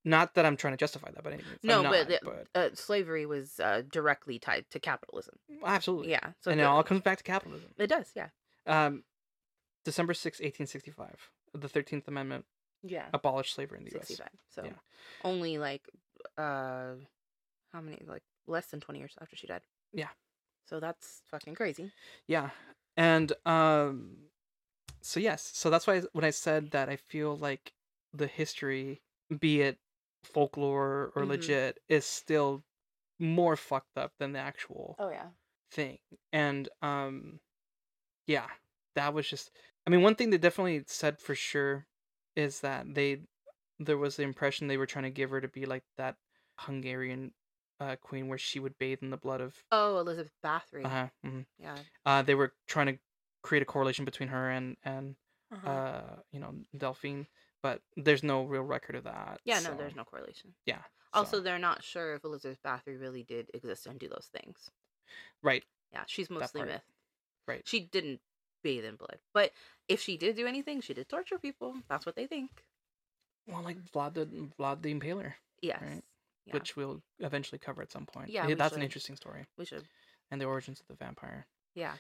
[0.05, 2.21] not that i'm trying to justify that but any means No, I'm but, not,
[2.55, 5.35] the- uh, slavery was uh, directly tied to capitalism.
[5.65, 6.33] absolutely Yeah.
[6.41, 8.13] So and it all comes back to capitalism it does.
[8.15, 8.29] Yeah.
[8.67, 9.03] um
[9.85, 12.45] december 6 1865 the 13th amendment
[12.83, 13.07] Yeah.
[13.13, 14.11] abolished slavery in the us
[14.49, 14.73] So Yeah.
[15.25, 15.83] only like
[16.39, 16.95] uh
[17.77, 19.61] how many like less than 20 years after she died.
[19.93, 20.09] Yeah.
[20.65, 21.93] So that's fucking crazy.
[22.27, 22.51] Yeah.
[22.97, 24.17] And um
[25.03, 27.73] so yes, so that's why when I said that I feel like
[28.13, 29.03] the history,
[29.39, 29.79] be it
[30.25, 31.29] folklore or Mhm.
[31.29, 32.65] legit, is still
[33.19, 35.29] more fucked up than the actual Oh yeah.
[35.71, 35.99] thing.
[36.33, 37.41] And um
[38.27, 38.49] yeah,
[38.95, 39.51] that was just
[39.87, 41.87] I mean one thing they definitely said for sure
[42.35, 43.21] is that they
[43.79, 46.17] there was the impression they were trying to give her to be like that
[46.59, 47.33] Hungarian
[47.81, 49.55] uh, queen where she would bathe in the blood of.
[49.71, 50.85] Oh, Elizabeth Bathory.
[50.85, 51.47] Uh-huh, mhm.
[51.59, 51.77] Yeah.
[52.05, 52.99] Uh They were trying to
[53.43, 55.17] create a correlation between her and and
[55.53, 55.69] Uh-huh.
[55.71, 57.27] uh you know Delphine,
[57.63, 59.41] but there's no real record of that.
[59.45, 60.55] yeah, no, there's no correlation.
[60.67, 60.83] Yeah.
[61.13, 64.71] Also, so- they're not sure if Elizabeth Bathory really did exist and do those things.
[65.43, 65.65] right.
[65.93, 66.83] Yeah, she's mostly myth.
[67.47, 67.63] Right.
[67.65, 68.21] She didn't
[68.63, 69.53] bathe in blood, but
[69.89, 71.77] if she did do anything, she did torture people.
[71.89, 72.51] That's what they think.
[73.47, 74.27] Well, like Vlad the
[74.59, 75.81] Vlad the Impaler, Yes.
[75.81, 76.03] Right.
[76.47, 78.29] Yeah, which we'll eventually cover at some point.
[78.31, 79.85] Yeah, that's an interesting story we should.
[80.31, 81.47] and the origins of the vampire.
[81.75, 81.93] Yeah.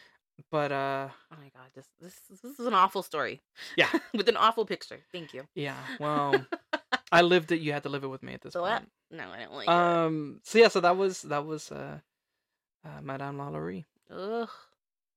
[0.51, 3.41] But uh, Oh my god, this this this is an awful story.
[3.77, 3.89] Yeah.
[4.15, 5.01] with an awful picture.
[5.13, 5.47] Thank you.
[5.55, 5.77] yeah.
[6.01, 6.45] Well,
[7.11, 7.61] I lived it.
[7.61, 8.91] You had to live it with me at this So point.
[9.11, 9.71] No, I don't like it.
[9.73, 10.41] Um.
[10.45, 10.69] So yeah.
[10.69, 11.99] So that was that was uh,
[12.85, 13.85] uh Madame Lalaurie.
[14.11, 14.51] Ugh,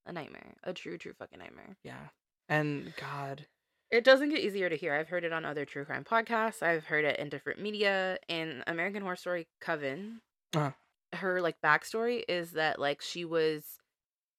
[0.05, 0.55] a nightmare.
[0.63, 1.75] A true, true fucking nightmare.
[1.83, 2.07] Yeah.
[2.47, 3.45] And God.
[3.91, 4.93] It doesn't get easier to hear.
[4.93, 6.61] I've heard it on other true crime podcasts.
[6.61, 8.19] I've heard it in different media.
[8.27, 10.21] In American Horror Story Coven,
[10.53, 10.71] Uh-huh.
[11.13, 13.79] her like backstory is that like she was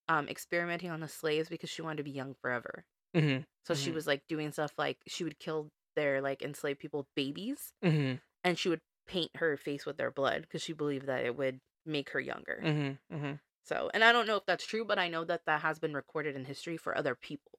[0.09, 2.85] um experimenting on the slaves because she wanted to be young forever.
[3.15, 3.43] Mm-hmm.
[3.65, 3.95] So she Mhm.
[3.95, 8.17] was like doing stuff like she would kill their like enslaved people babies Mm-hmm.
[8.45, 11.61] and she would paint her face with their blood because she believed that it would
[11.85, 12.61] make her younger.
[12.65, 13.17] Mm-hmm.
[13.17, 13.33] Mm-hmm.
[13.65, 15.95] So, and I don't know if that's true, but I know that that has been
[15.95, 17.59] recorded in history for other people.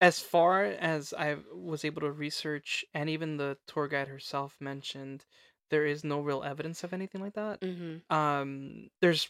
[0.00, 5.24] As far as I was able to research, and even the tour guide herself mentioned,
[5.70, 7.60] there is no real evidence of anything like that.
[7.60, 8.14] Mm-hmm.
[8.14, 9.28] um there's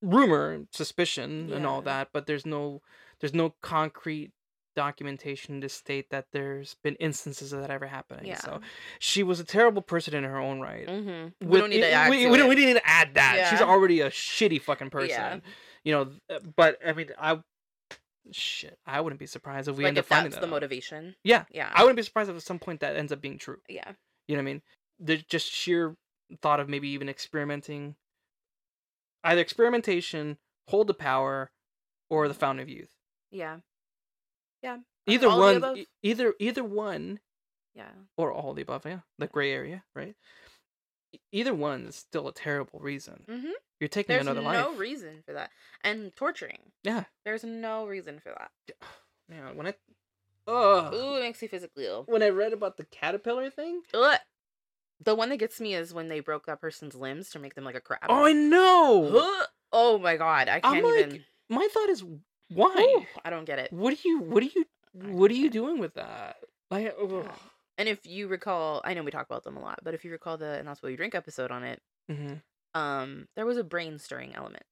[0.00, 2.82] rumor suspicion and all that but there's no
[3.20, 4.32] there's no concrete
[4.74, 8.38] documentation to state that there's been instances of that ever happening Yeah.
[8.38, 8.60] so
[8.98, 11.48] she was a terrible person in her own right Mm-hmm.
[11.48, 14.00] We don't need to add we, we don't we need to add that she's already
[14.00, 15.38] a shitty fucking person Yeah.
[15.84, 17.38] you know but i mean i
[18.30, 20.46] shit i wouldn't be surprised if we like end if up finding that's that the
[20.46, 20.50] out.
[20.56, 21.14] motivation.
[21.24, 21.70] yeah Yeah.
[21.74, 23.92] i wouldn't be surprised if at some point that ends up being true yeah.
[24.28, 24.62] you know what I mean?
[25.00, 25.96] The just sheer
[26.40, 27.96] thought of maybe even experimenting,
[29.24, 31.50] either experimentation, hold the power,
[32.08, 32.92] or the fountain of youth.
[33.30, 33.58] Yeah.
[34.62, 34.78] Yeah.
[35.06, 37.18] Either one, either either one,
[37.74, 37.90] Yeah.
[38.16, 38.86] or all the above.
[38.86, 40.14] Yeah, the gray area, right?
[41.32, 43.24] Either one is still a terrible reason.
[43.28, 43.50] Mm-hmm.
[43.80, 44.56] You're taking There's another no life.
[44.64, 45.50] There's no reason for that.
[45.82, 46.58] And torturing.
[46.84, 48.50] Yeah, There's no reason for that.
[49.28, 49.56] man.
[49.56, 49.74] When I,
[50.46, 52.04] ugh, Ooh, it makes me physically ill.
[52.06, 54.18] when I read about the caterpillar thing, Ugh.
[55.04, 57.64] The one that gets me is when they broke that person's limbs to make them
[57.64, 58.02] like a crab.
[58.08, 59.10] oh, I know.
[59.40, 59.46] Ugh.
[59.72, 61.24] Oh my god, I I'm can't like, even.
[61.48, 62.04] My thought is,
[62.50, 62.74] why?
[63.00, 63.72] Ooh, I don't get it.
[63.72, 64.20] What are you?
[64.20, 64.64] What are you?
[64.92, 66.36] What are you doing with that?
[66.70, 67.26] Like, ugh.
[67.82, 70.12] And if you recall, I know we talk about them a lot, but if you
[70.12, 72.34] recall the and that's what you drink episode on it, hmm
[72.74, 74.62] um, there was a brain stirring element.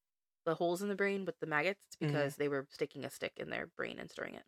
[0.46, 2.06] The holes in the brain with the maggots, it's Mhm.
[2.06, 4.44] because they were sticking a stick in their brain and stirring it.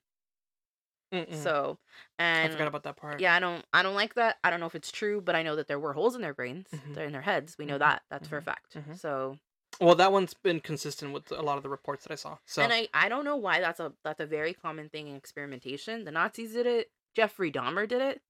[1.13, 1.35] Mm-mm.
[1.43, 1.79] So,
[2.21, 3.21] and I forgot about that part.
[3.21, 4.39] yeah, I don't, I don't like that.
[4.45, 6.33] I don't know if it's true, but I know that there were holes in their
[6.33, 6.95] brains, Mhm.
[6.95, 7.59] they're in their heads.
[7.59, 7.81] We know Mhm.
[7.81, 8.03] that.
[8.11, 8.45] That's for a Mhm.
[8.45, 8.77] fact.
[8.95, 9.41] So,
[9.81, 12.39] Well, that one's been consistent with a lot of the reports that I saw.
[12.45, 15.17] So and I, I don't know why that's a that's a very common thing in
[15.17, 16.05] experimentation.
[16.05, 16.93] The Nazis did it.
[17.17, 18.23] Jeffrey Dahmer did it.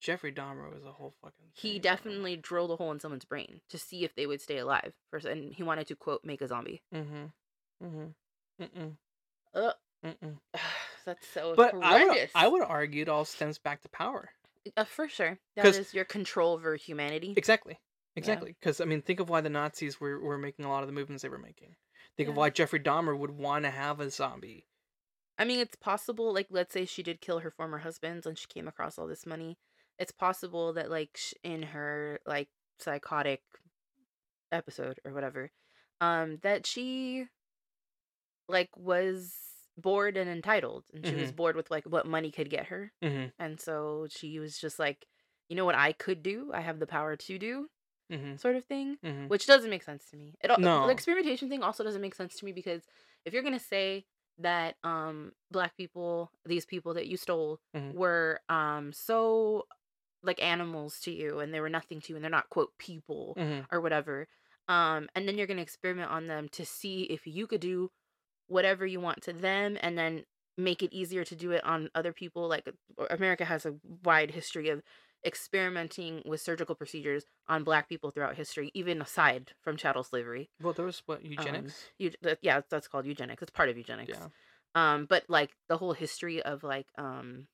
[0.00, 1.46] Jeffrey Dahmer was a whole fucking.
[1.54, 4.92] He definitely drilled a hole in someone's brain to see if they would stay alive.
[5.10, 6.82] First, and he wanted to quote make a zombie.
[6.92, 7.32] Mhm.
[7.82, 8.14] Mhm.
[8.60, 8.96] Mm-mm.
[9.54, 9.74] Ugh.
[10.04, 10.38] Mm-mm.
[11.04, 12.30] That's so But I would.
[12.34, 14.30] I would argue it all stems back to power.
[14.76, 15.38] uh, for sure.
[15.56, 17.34] That is your control over humanity.
[17.36, 17.78] Exactly.
[18.16, 18.54] Exactly.
[18.60, 20.92] Because I mean, think of why the Nazis were, were making a lot of the
[20.92, 21.76] movements they were making.
[22.16, 24.66] Think of why Jeffrey Dahmer would want to have a zombie.
[25.36, 26.32] I mean, it's possible.
[26.32, 29.26] Like, let's say she did kill her former husbands and she came across all this
[29.26, 29.58] money.
[29.98, 33.42] It's possible that, like, in her like psychotic
[34.52, 35.50] episode or whatever,
[36.00, 37.26] um, that she
[38.48, 39.32] like was
[39.76, 43.28] bored and entitled, and she was bored with like what money could get her, Mm-hmm.
[43.38, 45.06] and so she was just like,
[45.48, 46.50] you know what I could do?
[46.52, 47.68] I have the power to do,
[48.12, 48.36] Mm-hmm.
[48.36, 48.98] sort of thing.
[49.04, 49.28] Mm-hmm.
[49.28, 50.34] which doesn't make sense to me.
[50.42, 50.86] It No.
[50.86, 52.82] the experimentation thing also doesn't make sense to me because
[53.24, 54.04] if you're gonna say
[54.38, 57.94] that um black people, these people that you stole, Mhm.
[57.94, 59.66] were um so
[60.24, 63.34] like animals to you and they were nothing to you and they're not quote people
[63.38, 63.60] Mm-hmm.
[63.74, 64.26] or whatever,
[64.68, 67.90] um and then you're gonna experiment on them to see if you could do
[68.46, 70.24] whatever you want to them and then
[70.56, 72.68] make it easier to do it on other people like
[73.10, 74.82] America has a wide history of
[75.26, 80.72] experimenting with surgical procedures on black people throughout history even aside from chattel slavery Well,
[80.72, 81.84] there was what eugenics.
[81.98, 84.28] you that, yeah that's called eugenics it's part of eugenics yeah.
[84.74, 87.46] um but like the whole history of like um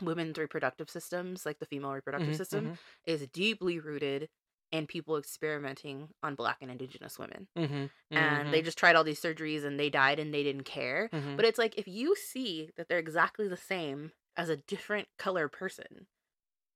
[0.00, 4.28] women's reproductive systems like the female reproductive Mhm, system mhm, is deeply rooted
[4.70, 9.20] in people experimenting on black and indigenous women mhm, and they just tried all these
[9.20, 12.70] surgeries and they died and they didn't care mhm, but it's like if you see
[12.76, 16.06] that they're exactly the same as a different color person,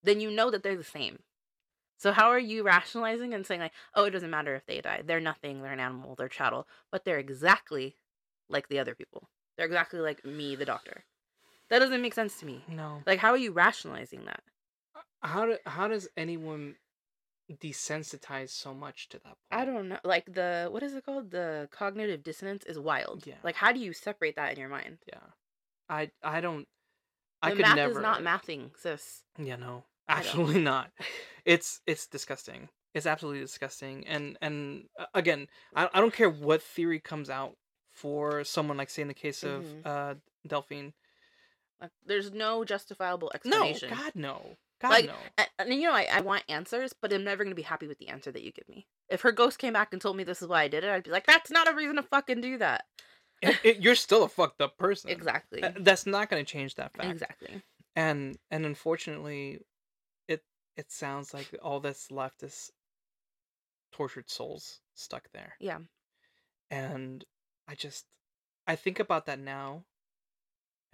[0.03, 1.21] then you know that they're the same.
[1.99, 5.03] So how are you rationalizing and saying like, oh, it doesn't matter if they die.
[5.05, 5.63] They're nothing.
[5.63, 6.15] They're an animal.
[6.17, 6.69] They're chattel.
[6.93, 7.99] But they're exactly
[8.49, 9.31] like the other people.
[9.57, 11.05] They're exactly like me, the doctor.
[11.71, 12.65] That doesn't make sense to me.
[12.69, 13.03] No.
[13.07, 14.43] Like, how are you rationalizing that?
[15.23, 16.77] How do, how does anyone
[17.51, 19.37] desensitize so much to that point?
[19.51, 19.99] I don't know.
[20.05, 21.31] Like the what is it called?
[21.31, 23.27] The cognitive dissonance is wild.
[23.27, 23.35] Yeah.
[23.43, 24.99] Like, how do you separate that in your mind?
[25.07, 25.19] Yeah.
[25.89, 26.67] I I don't
[27.43, 29.23] The I could math never is not mathing, sis.
[29.39, 29.85] Yeah, no.
[30.09, 30.91] Absolutely not.
[31.45, 32.69] It's it's disgusting.
[32.95, 34.07] It's absolutely disgusting.
[34.07, 37.57] And and uh, again, I I don't care what theory comes out
[37.93, 39.87] for someone like say in the case of Mhm.
[39.87, 40.15] uh
[40.47, 40.93] Delphine.
[41.81, 43.91] Like, there's no justifiable No, explanation.
[43.91, 44.57] God no.
[44.81, 45.15] God Like, no.
[45.39, 47.99] And, and you know, I, I want answers, but I'm never gonna be happy with
[47.99, 48.87] the answer that you give me.
[49.09, 51.05] If her ghost came back and told me this is why I did it, I'd
[51.05, 52.85] be like, that's not a reason to fucking do that.
[53.43, 55.11] It- it- you're still a fucked up person.
[55.11, 55.63] Exactly.
[55.79, 57.09] That's not going to change that fact.
[57.11, 57.63] Exactly.
[57.95, 59.61] and and unfortunately
[60.29, 60.43] it
[60.77, 62.71] it sounds like all that's left is
[63.93, 65.79] tortured souls stuck there Yeah.
[66.71, 67.25] and
[67.69, 68.05] i just
[68.67, 69.85] i think about that now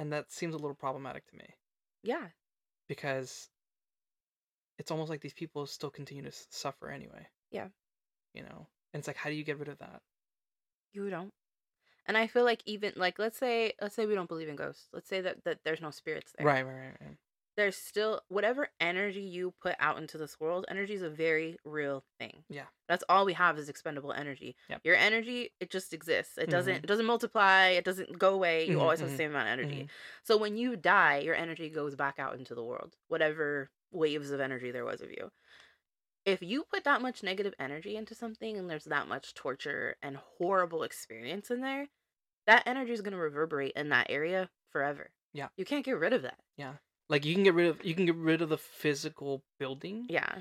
[0.03, 1.46] and that seems a little problematic to me
[2.03, 2.26] Yeah.
[2.88, 3.48] because
[4.78, 7.68] it's almost like these people still continue to s- suffer anyway Yeah.
[8.34, 10.03] you know and it's like how do you get rid of that
[10.92, 11.32] You don't.
[12.07, 14.88] And I feel like even like let's say let's say we don't believe in ghosts.
[14.92, 16.44] Let's say that, that there's no spirits there.
[16.46, 17.16] right right right, right.
[17.57, 22.03] There's still whatever energy you put out into this world, energy is a very real
[22.18, 22.44] thing.
[22.48, 22.64] Yeah.
[22.88, 24.57] That's all we have is expendable energy.
[24.70, 24.80] Yep.
[24.84, 26.38] Your energy, it just exists.
[26.38, 26.84] It doesn't Mhm.
[26.84, 28.64] it doesn't multiply, it doesn't go away.
[28.66, 29.84] You Mhm, always have the same amount of energy.
[29.84, 29.90] Mhm.
[30.22, 34.40] So when you die, your energy goes back out into the world, whatever waves of
[34.40, 35.30] energy there was of you.
[36.24, 40.16] If you put that much negative energy into something and there's that much torture and
[40.16, 41.88] horrible experience in there,
[42.46, 45.11] that energy is going to reverberate in that area forever.
[45.32, 45.48] Yeah.
[45.57, 46.38] You can't get rid of that.
[47.13, 50.39] Like you can get rid of you can get rid of the physical building Yeah.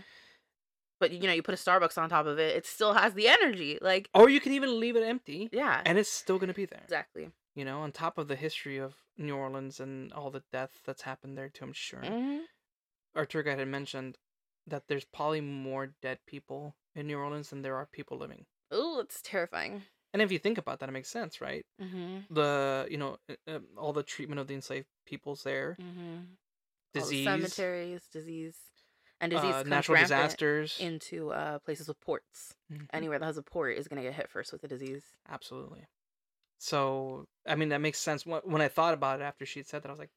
[1.00, 3.28] But you know, you put a Starbucks on top of it, it still has the
[3.28, 3.80] energy.
[3.82, 5.82] Like, or you can even leave it empty yeah.
[5.86, 7.30] and it's still going to be there Exactly.
[7.56, 11.02] you know, on top of the history of New Orleans and all the death that's
[11.04, 12.02] happened there too, I'm sure.
[12.02, 12.40] hmm
[13.16, 14.18] Our tour guide had mentioned
[14.68, 18.46] that there's probably more dead people in New Orleans than there are people living.
[18.72, 19.84] Oh, it's terrifying.
[20.14, 21.66] And if you think about that, it makes sense, right?
[21.80, 26.36] hmm The you know uh, uh, all the treatment of the enslaved peoples there, hmm
[26.94, 28.56] disease, cemeteries, disease,
[29.20, 30.78] and disease uh, natural disasters.
[30.80, 32.56] into uh, places with ports.
[32.72, 32.88] Mhm.
[32.94, 35.04] Anywhere that has a port is going to get hit first with the disease.
[35.30, 35.86] Absolutely.
[36.58, 38.26] So I mean that makes sense.
[38.26, 40.12] When when I thought about it after she had said that, I was like,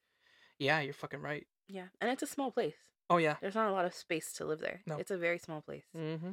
[0.58, 1.46] yeah, you're fucking right.
[1.68, 2.76] Yeah, and it's a small place.
[3.10, 3.36] Oh yeah.
[3.40, 4.82] There's not a lot of space to live there.
[4.86, 4.96] No.
[4.96, 5.84] It's a very small place.
[5.96, 6.32] Mm-hmm.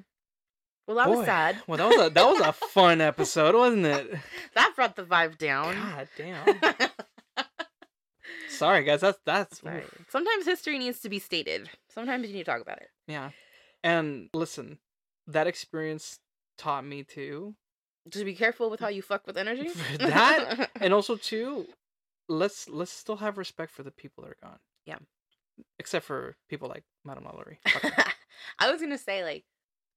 [0.88, 1.62] Well, that was sad.
[1.68, 4.12] Well, that was a that was a fun episode, wasn't it?
[4.56, 5.76] that brought the vibe down.
[5.76, 6.90] God damn.
[8.62, 9.02] Sorry, guys.
[9.02, 10.06] That's that's oof.
[10.10, 11.68] Sometimes history needs to be stated.
[11.90, 12.90] Sometimes you need to talk about it.
[13.08, 13.32] yeah.
[13.84, 14.78] And listen,
[15.26, 16.20] that experience
[16.60, 17.56] taught me too,
[18.08, 18.96] Just be careful with how mm.
[18.96, 19.70] you fuck with energy.
[19.98, 21.66] That- and also too,
[22.30, 24.60] let's let's still have respect for the people that are gone.
[24.86, 25.00] Yeah.
[25.80, 27.58] Except for people like Madame her.
[28.60, 29.44] I was gonna say like,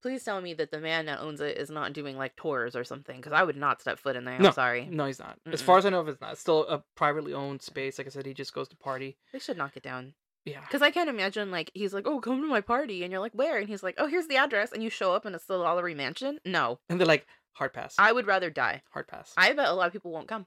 [0.05, 2.84] please tell me that the man that owns it is not doing like tours or
[2.84, 4.34] something, because I would not step foot in there.
[4.34, 4.50] I'm No.
[4.50, 4.84] sorry.
[4.90, 5.38] no, he's not.
[5.50, 5.64] As Mm-mm.
[5.64, 7.96] far as I know, if it's not, it's still a privately owned space.
[7.96, 9.16] Like I said, he just goes to party.
[9.32, 10.12] They should knock it down.
[10.44, 10.61] Yeah.
[10.61, 13.32] Because I can't imagine like he's like, oh, come to my party, and you're like,
[13.32, 13.57] where?
[13.59, 15.96] And he's like, oh, here's the address, and you show up and it's the Lalaurie
[15.96, 16.38] Mansion.
[16.44, 17.94] No, And they're like, hard pass.
[17.98, 18.82] I would rather die.
[18.92, 19.32] hard pass.
[19.38, 20.46] I bet a lot of people won't come.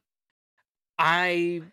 [1.00, 1.64] I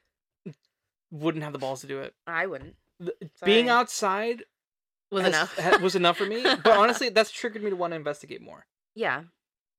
[1.10, 2.14] wouldn't have the balls to do it.
[2.26, 2.76] I wouldn't.
[2.98, 3.14] The-
[3.44, 4.44] Being outside
[5.14, 5.58] Was has- enough.
[5.58, 6.42] ha- was enough for me.
[6.64, 8.66] But honestly, that's triggered me to want to investigate more.
[8.94, 9.22] yeah.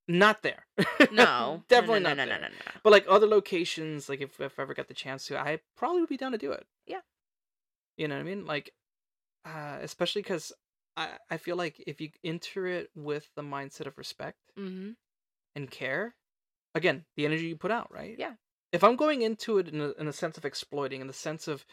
[0.07, 0.67] Not there.
[1.11, 1.63] No.
[1.67, 2.17] definitely no, not.
[2.17, 2.41] no, no, there.
[2.41, 2.71] no, no, no.
[2.83, 6.01] But like other locations, like if if I ever got the chance to, I probably
[6.01, 6.65] would be down to do it.
[6.85, 6.99] Yeah.
[7.97, 8.45] You know what I mean?
[8.45, 8.71] Like,
[9.45, 10.51] uh, especially because
[10.95, 14.91] I I feel like if you enter it with the mindset of respect Mm-hmm.
[15.55, 16.13] and care,
[16.75, 18.15] again, the energy you put out, right?
[18.19, 18.33] Yeah.
[18.71, 21.47] If I'm going into it in a, in a sense of exploiting, in the sense
[21.47, 21.65] of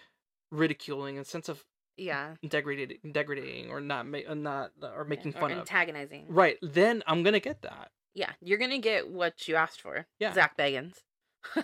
[0.51, 1.65] ridiculing, in the sense of
[1.97, 2.34] Yeah.
[2.47, 6.26] degrading, degrading, or not, ma- uh, not, or making Or fun of, antagonizing.
[6.28, 6.59] right?
[6.62, 7.90] Then I'm gonna get that.
[8.14, 10.07] Yeah, you're gonna get what you asked for.
[10.18, 10.32] Yeah.
[10.34, 10.97] Zak Bagans.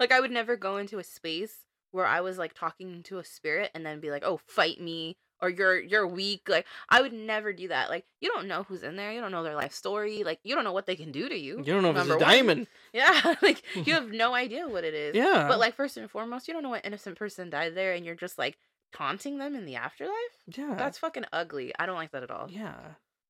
[0.00, 1.54] like I would never go into a space
[1.90, 5.16] where I was like talking to a spirit and then be like, "Oh, fight me,"
[5.40, 7.90] or "You're you're weak." Like I would never do that.
[7.90, 9.12] Like you don't know who's in there.
[9.12, 10.22] You don't know their life story.
[10.24, 11.58] Like you don't know what they can do to you.
[11.58, 12.18] You don't know if it's a one.
[12.20, 12.66] diamond.
[12.94, 15.14] Yeah, like you have no idea what it is.
[15.14, 15.46] Yeah.
[15.48, 18.14] But like first and foremost, you don't know what innocent person died there, and you're
[18.14, 18.56] just like
[18.92, 20.14] taunting them in the afterlife.
[20.46, 20.74] yeah.
[20.76, 21.72] That's fucking ugly.
[21.78, 22.46] I don't like that at all.
[22.50, 22.74] Yeah.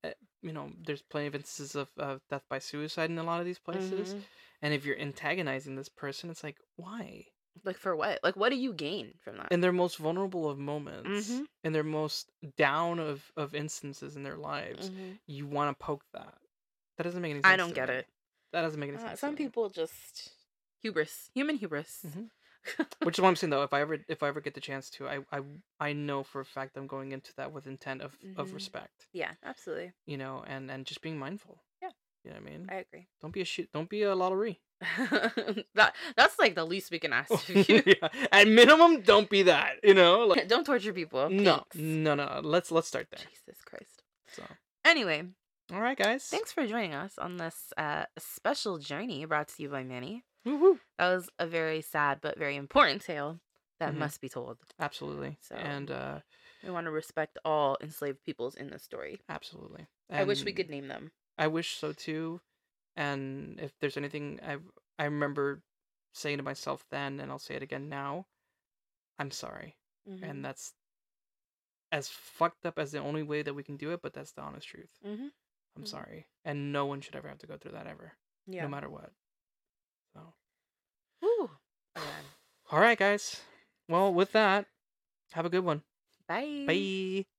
[0.04, 0.10] Uh,
[0.42, 3.46] You know, there's plenty of instances of, of death by suicide in a lot of
[3.46, 4.14] these places.
[4.14, 4.22] Mhm.
[4.62, 7.26] And if you're antagonizing this person, it's like, why?
[7.64, 8.20] Like for what?
[8.22, 9.50] Like what do you gain from that?
[9.50, 11.46] in their most vulnerable of moments, Mhm.
[11.64, 15.18] in their most down of of instances in their lives, Mhm.
[15.26, 16.38] you want to poke that.
[16.96, 17.52] That doesn't make any sense.
[17.52, 17.96] I don't get me.
[17.96, 18.06] it.
[18.52, 19.20] That doesn't make any Uh, sense.
[19.20, 20.30] some people just
[20.82, 22.06] hubris, human hubris.
[23.02, 23.62] Which is what I'm saying though.
[23.62, 25.40] If I ever if I ever get the chance to, I I
[25.80, 28.54] I know for a fact I'm going into that with intent of of Mhm.
[28.54, 29.92] respect, yeah, absolutely.
[30.06, 31.62] you know, and and just being mindful.
[31.82, 31.90] Yeah.
[32.24, 32.66] You know what I mean?
[32.70, 33.08] I agree.
[33.22, 33.70] Don't be a shit.
[33.72, 34.58] Don't be a Lalaurie.
[35.74, 37.82] that that's like the least we can ask of you.
[37.86, 38.08] yeah.
[38.32, 39.76] At minimum, don't be that.
[39.82, 40.26] You know.
[40.26, 41.28] Like, Don't torture people.
[41.30, 41.76] no, Thanks.
[41.76, 42.40] no, no.
[42.42, 43.20] Let's let's start there.
[43.28, 44.02] Jesus Christ.
[44.28, 44.42] So,
[44.84, 45.22] Anyway,
[45.72, 46.24] all right, guys.
[46.26, 50.24] thanks for joining us on this uh, special journey brought to you by Manny.
[50.48, 50.80] Woo-hoo.
[50.98, 53.40] That was a very sad but very important tale
[53.78, 53.98] that Mhm.
[53.98, 54.58] must be told.
[54.78, 55.38] Absolutely.
[55.40, 56.20] So- And uh
[56.62, 59.20] We want to respect all enslaved peoples in this story.
[59.28, 59.86] absolutely.
[60.10, 61.12] I wish we could name them.
[61.36, 62.40] I wish so too.
[62.96, 64.58] And if there's anything I
[64.98, 65.62] I remember
[66.12, 68.26] saying to myself then, and I'll say it again now,
[69.18, 69.76] I'm sorry.
[70.08, 70.22] Mhm.
[70.22, 70.74] And that's
[71.92, 74.42] as fucked up as the only way that we can do it, but that's the
[74.42, 74.98] honest truth.
[75.04, 75.32] Mhm.
[75.76, 75.88] I'm Mhm.
[75.88, 76.28] sorry.
[76.44, 78.62] And no one should ever have to go through that ever, yeah.
[78.62, 79.12] no matter what.
[82.70, 83.40] All right, guys.
[83.88, 84.66] Well, with that,
[85.32, 85.82] have a good one.
[86.28, 86.64] Bye.
[86.66, 87.37] Bye.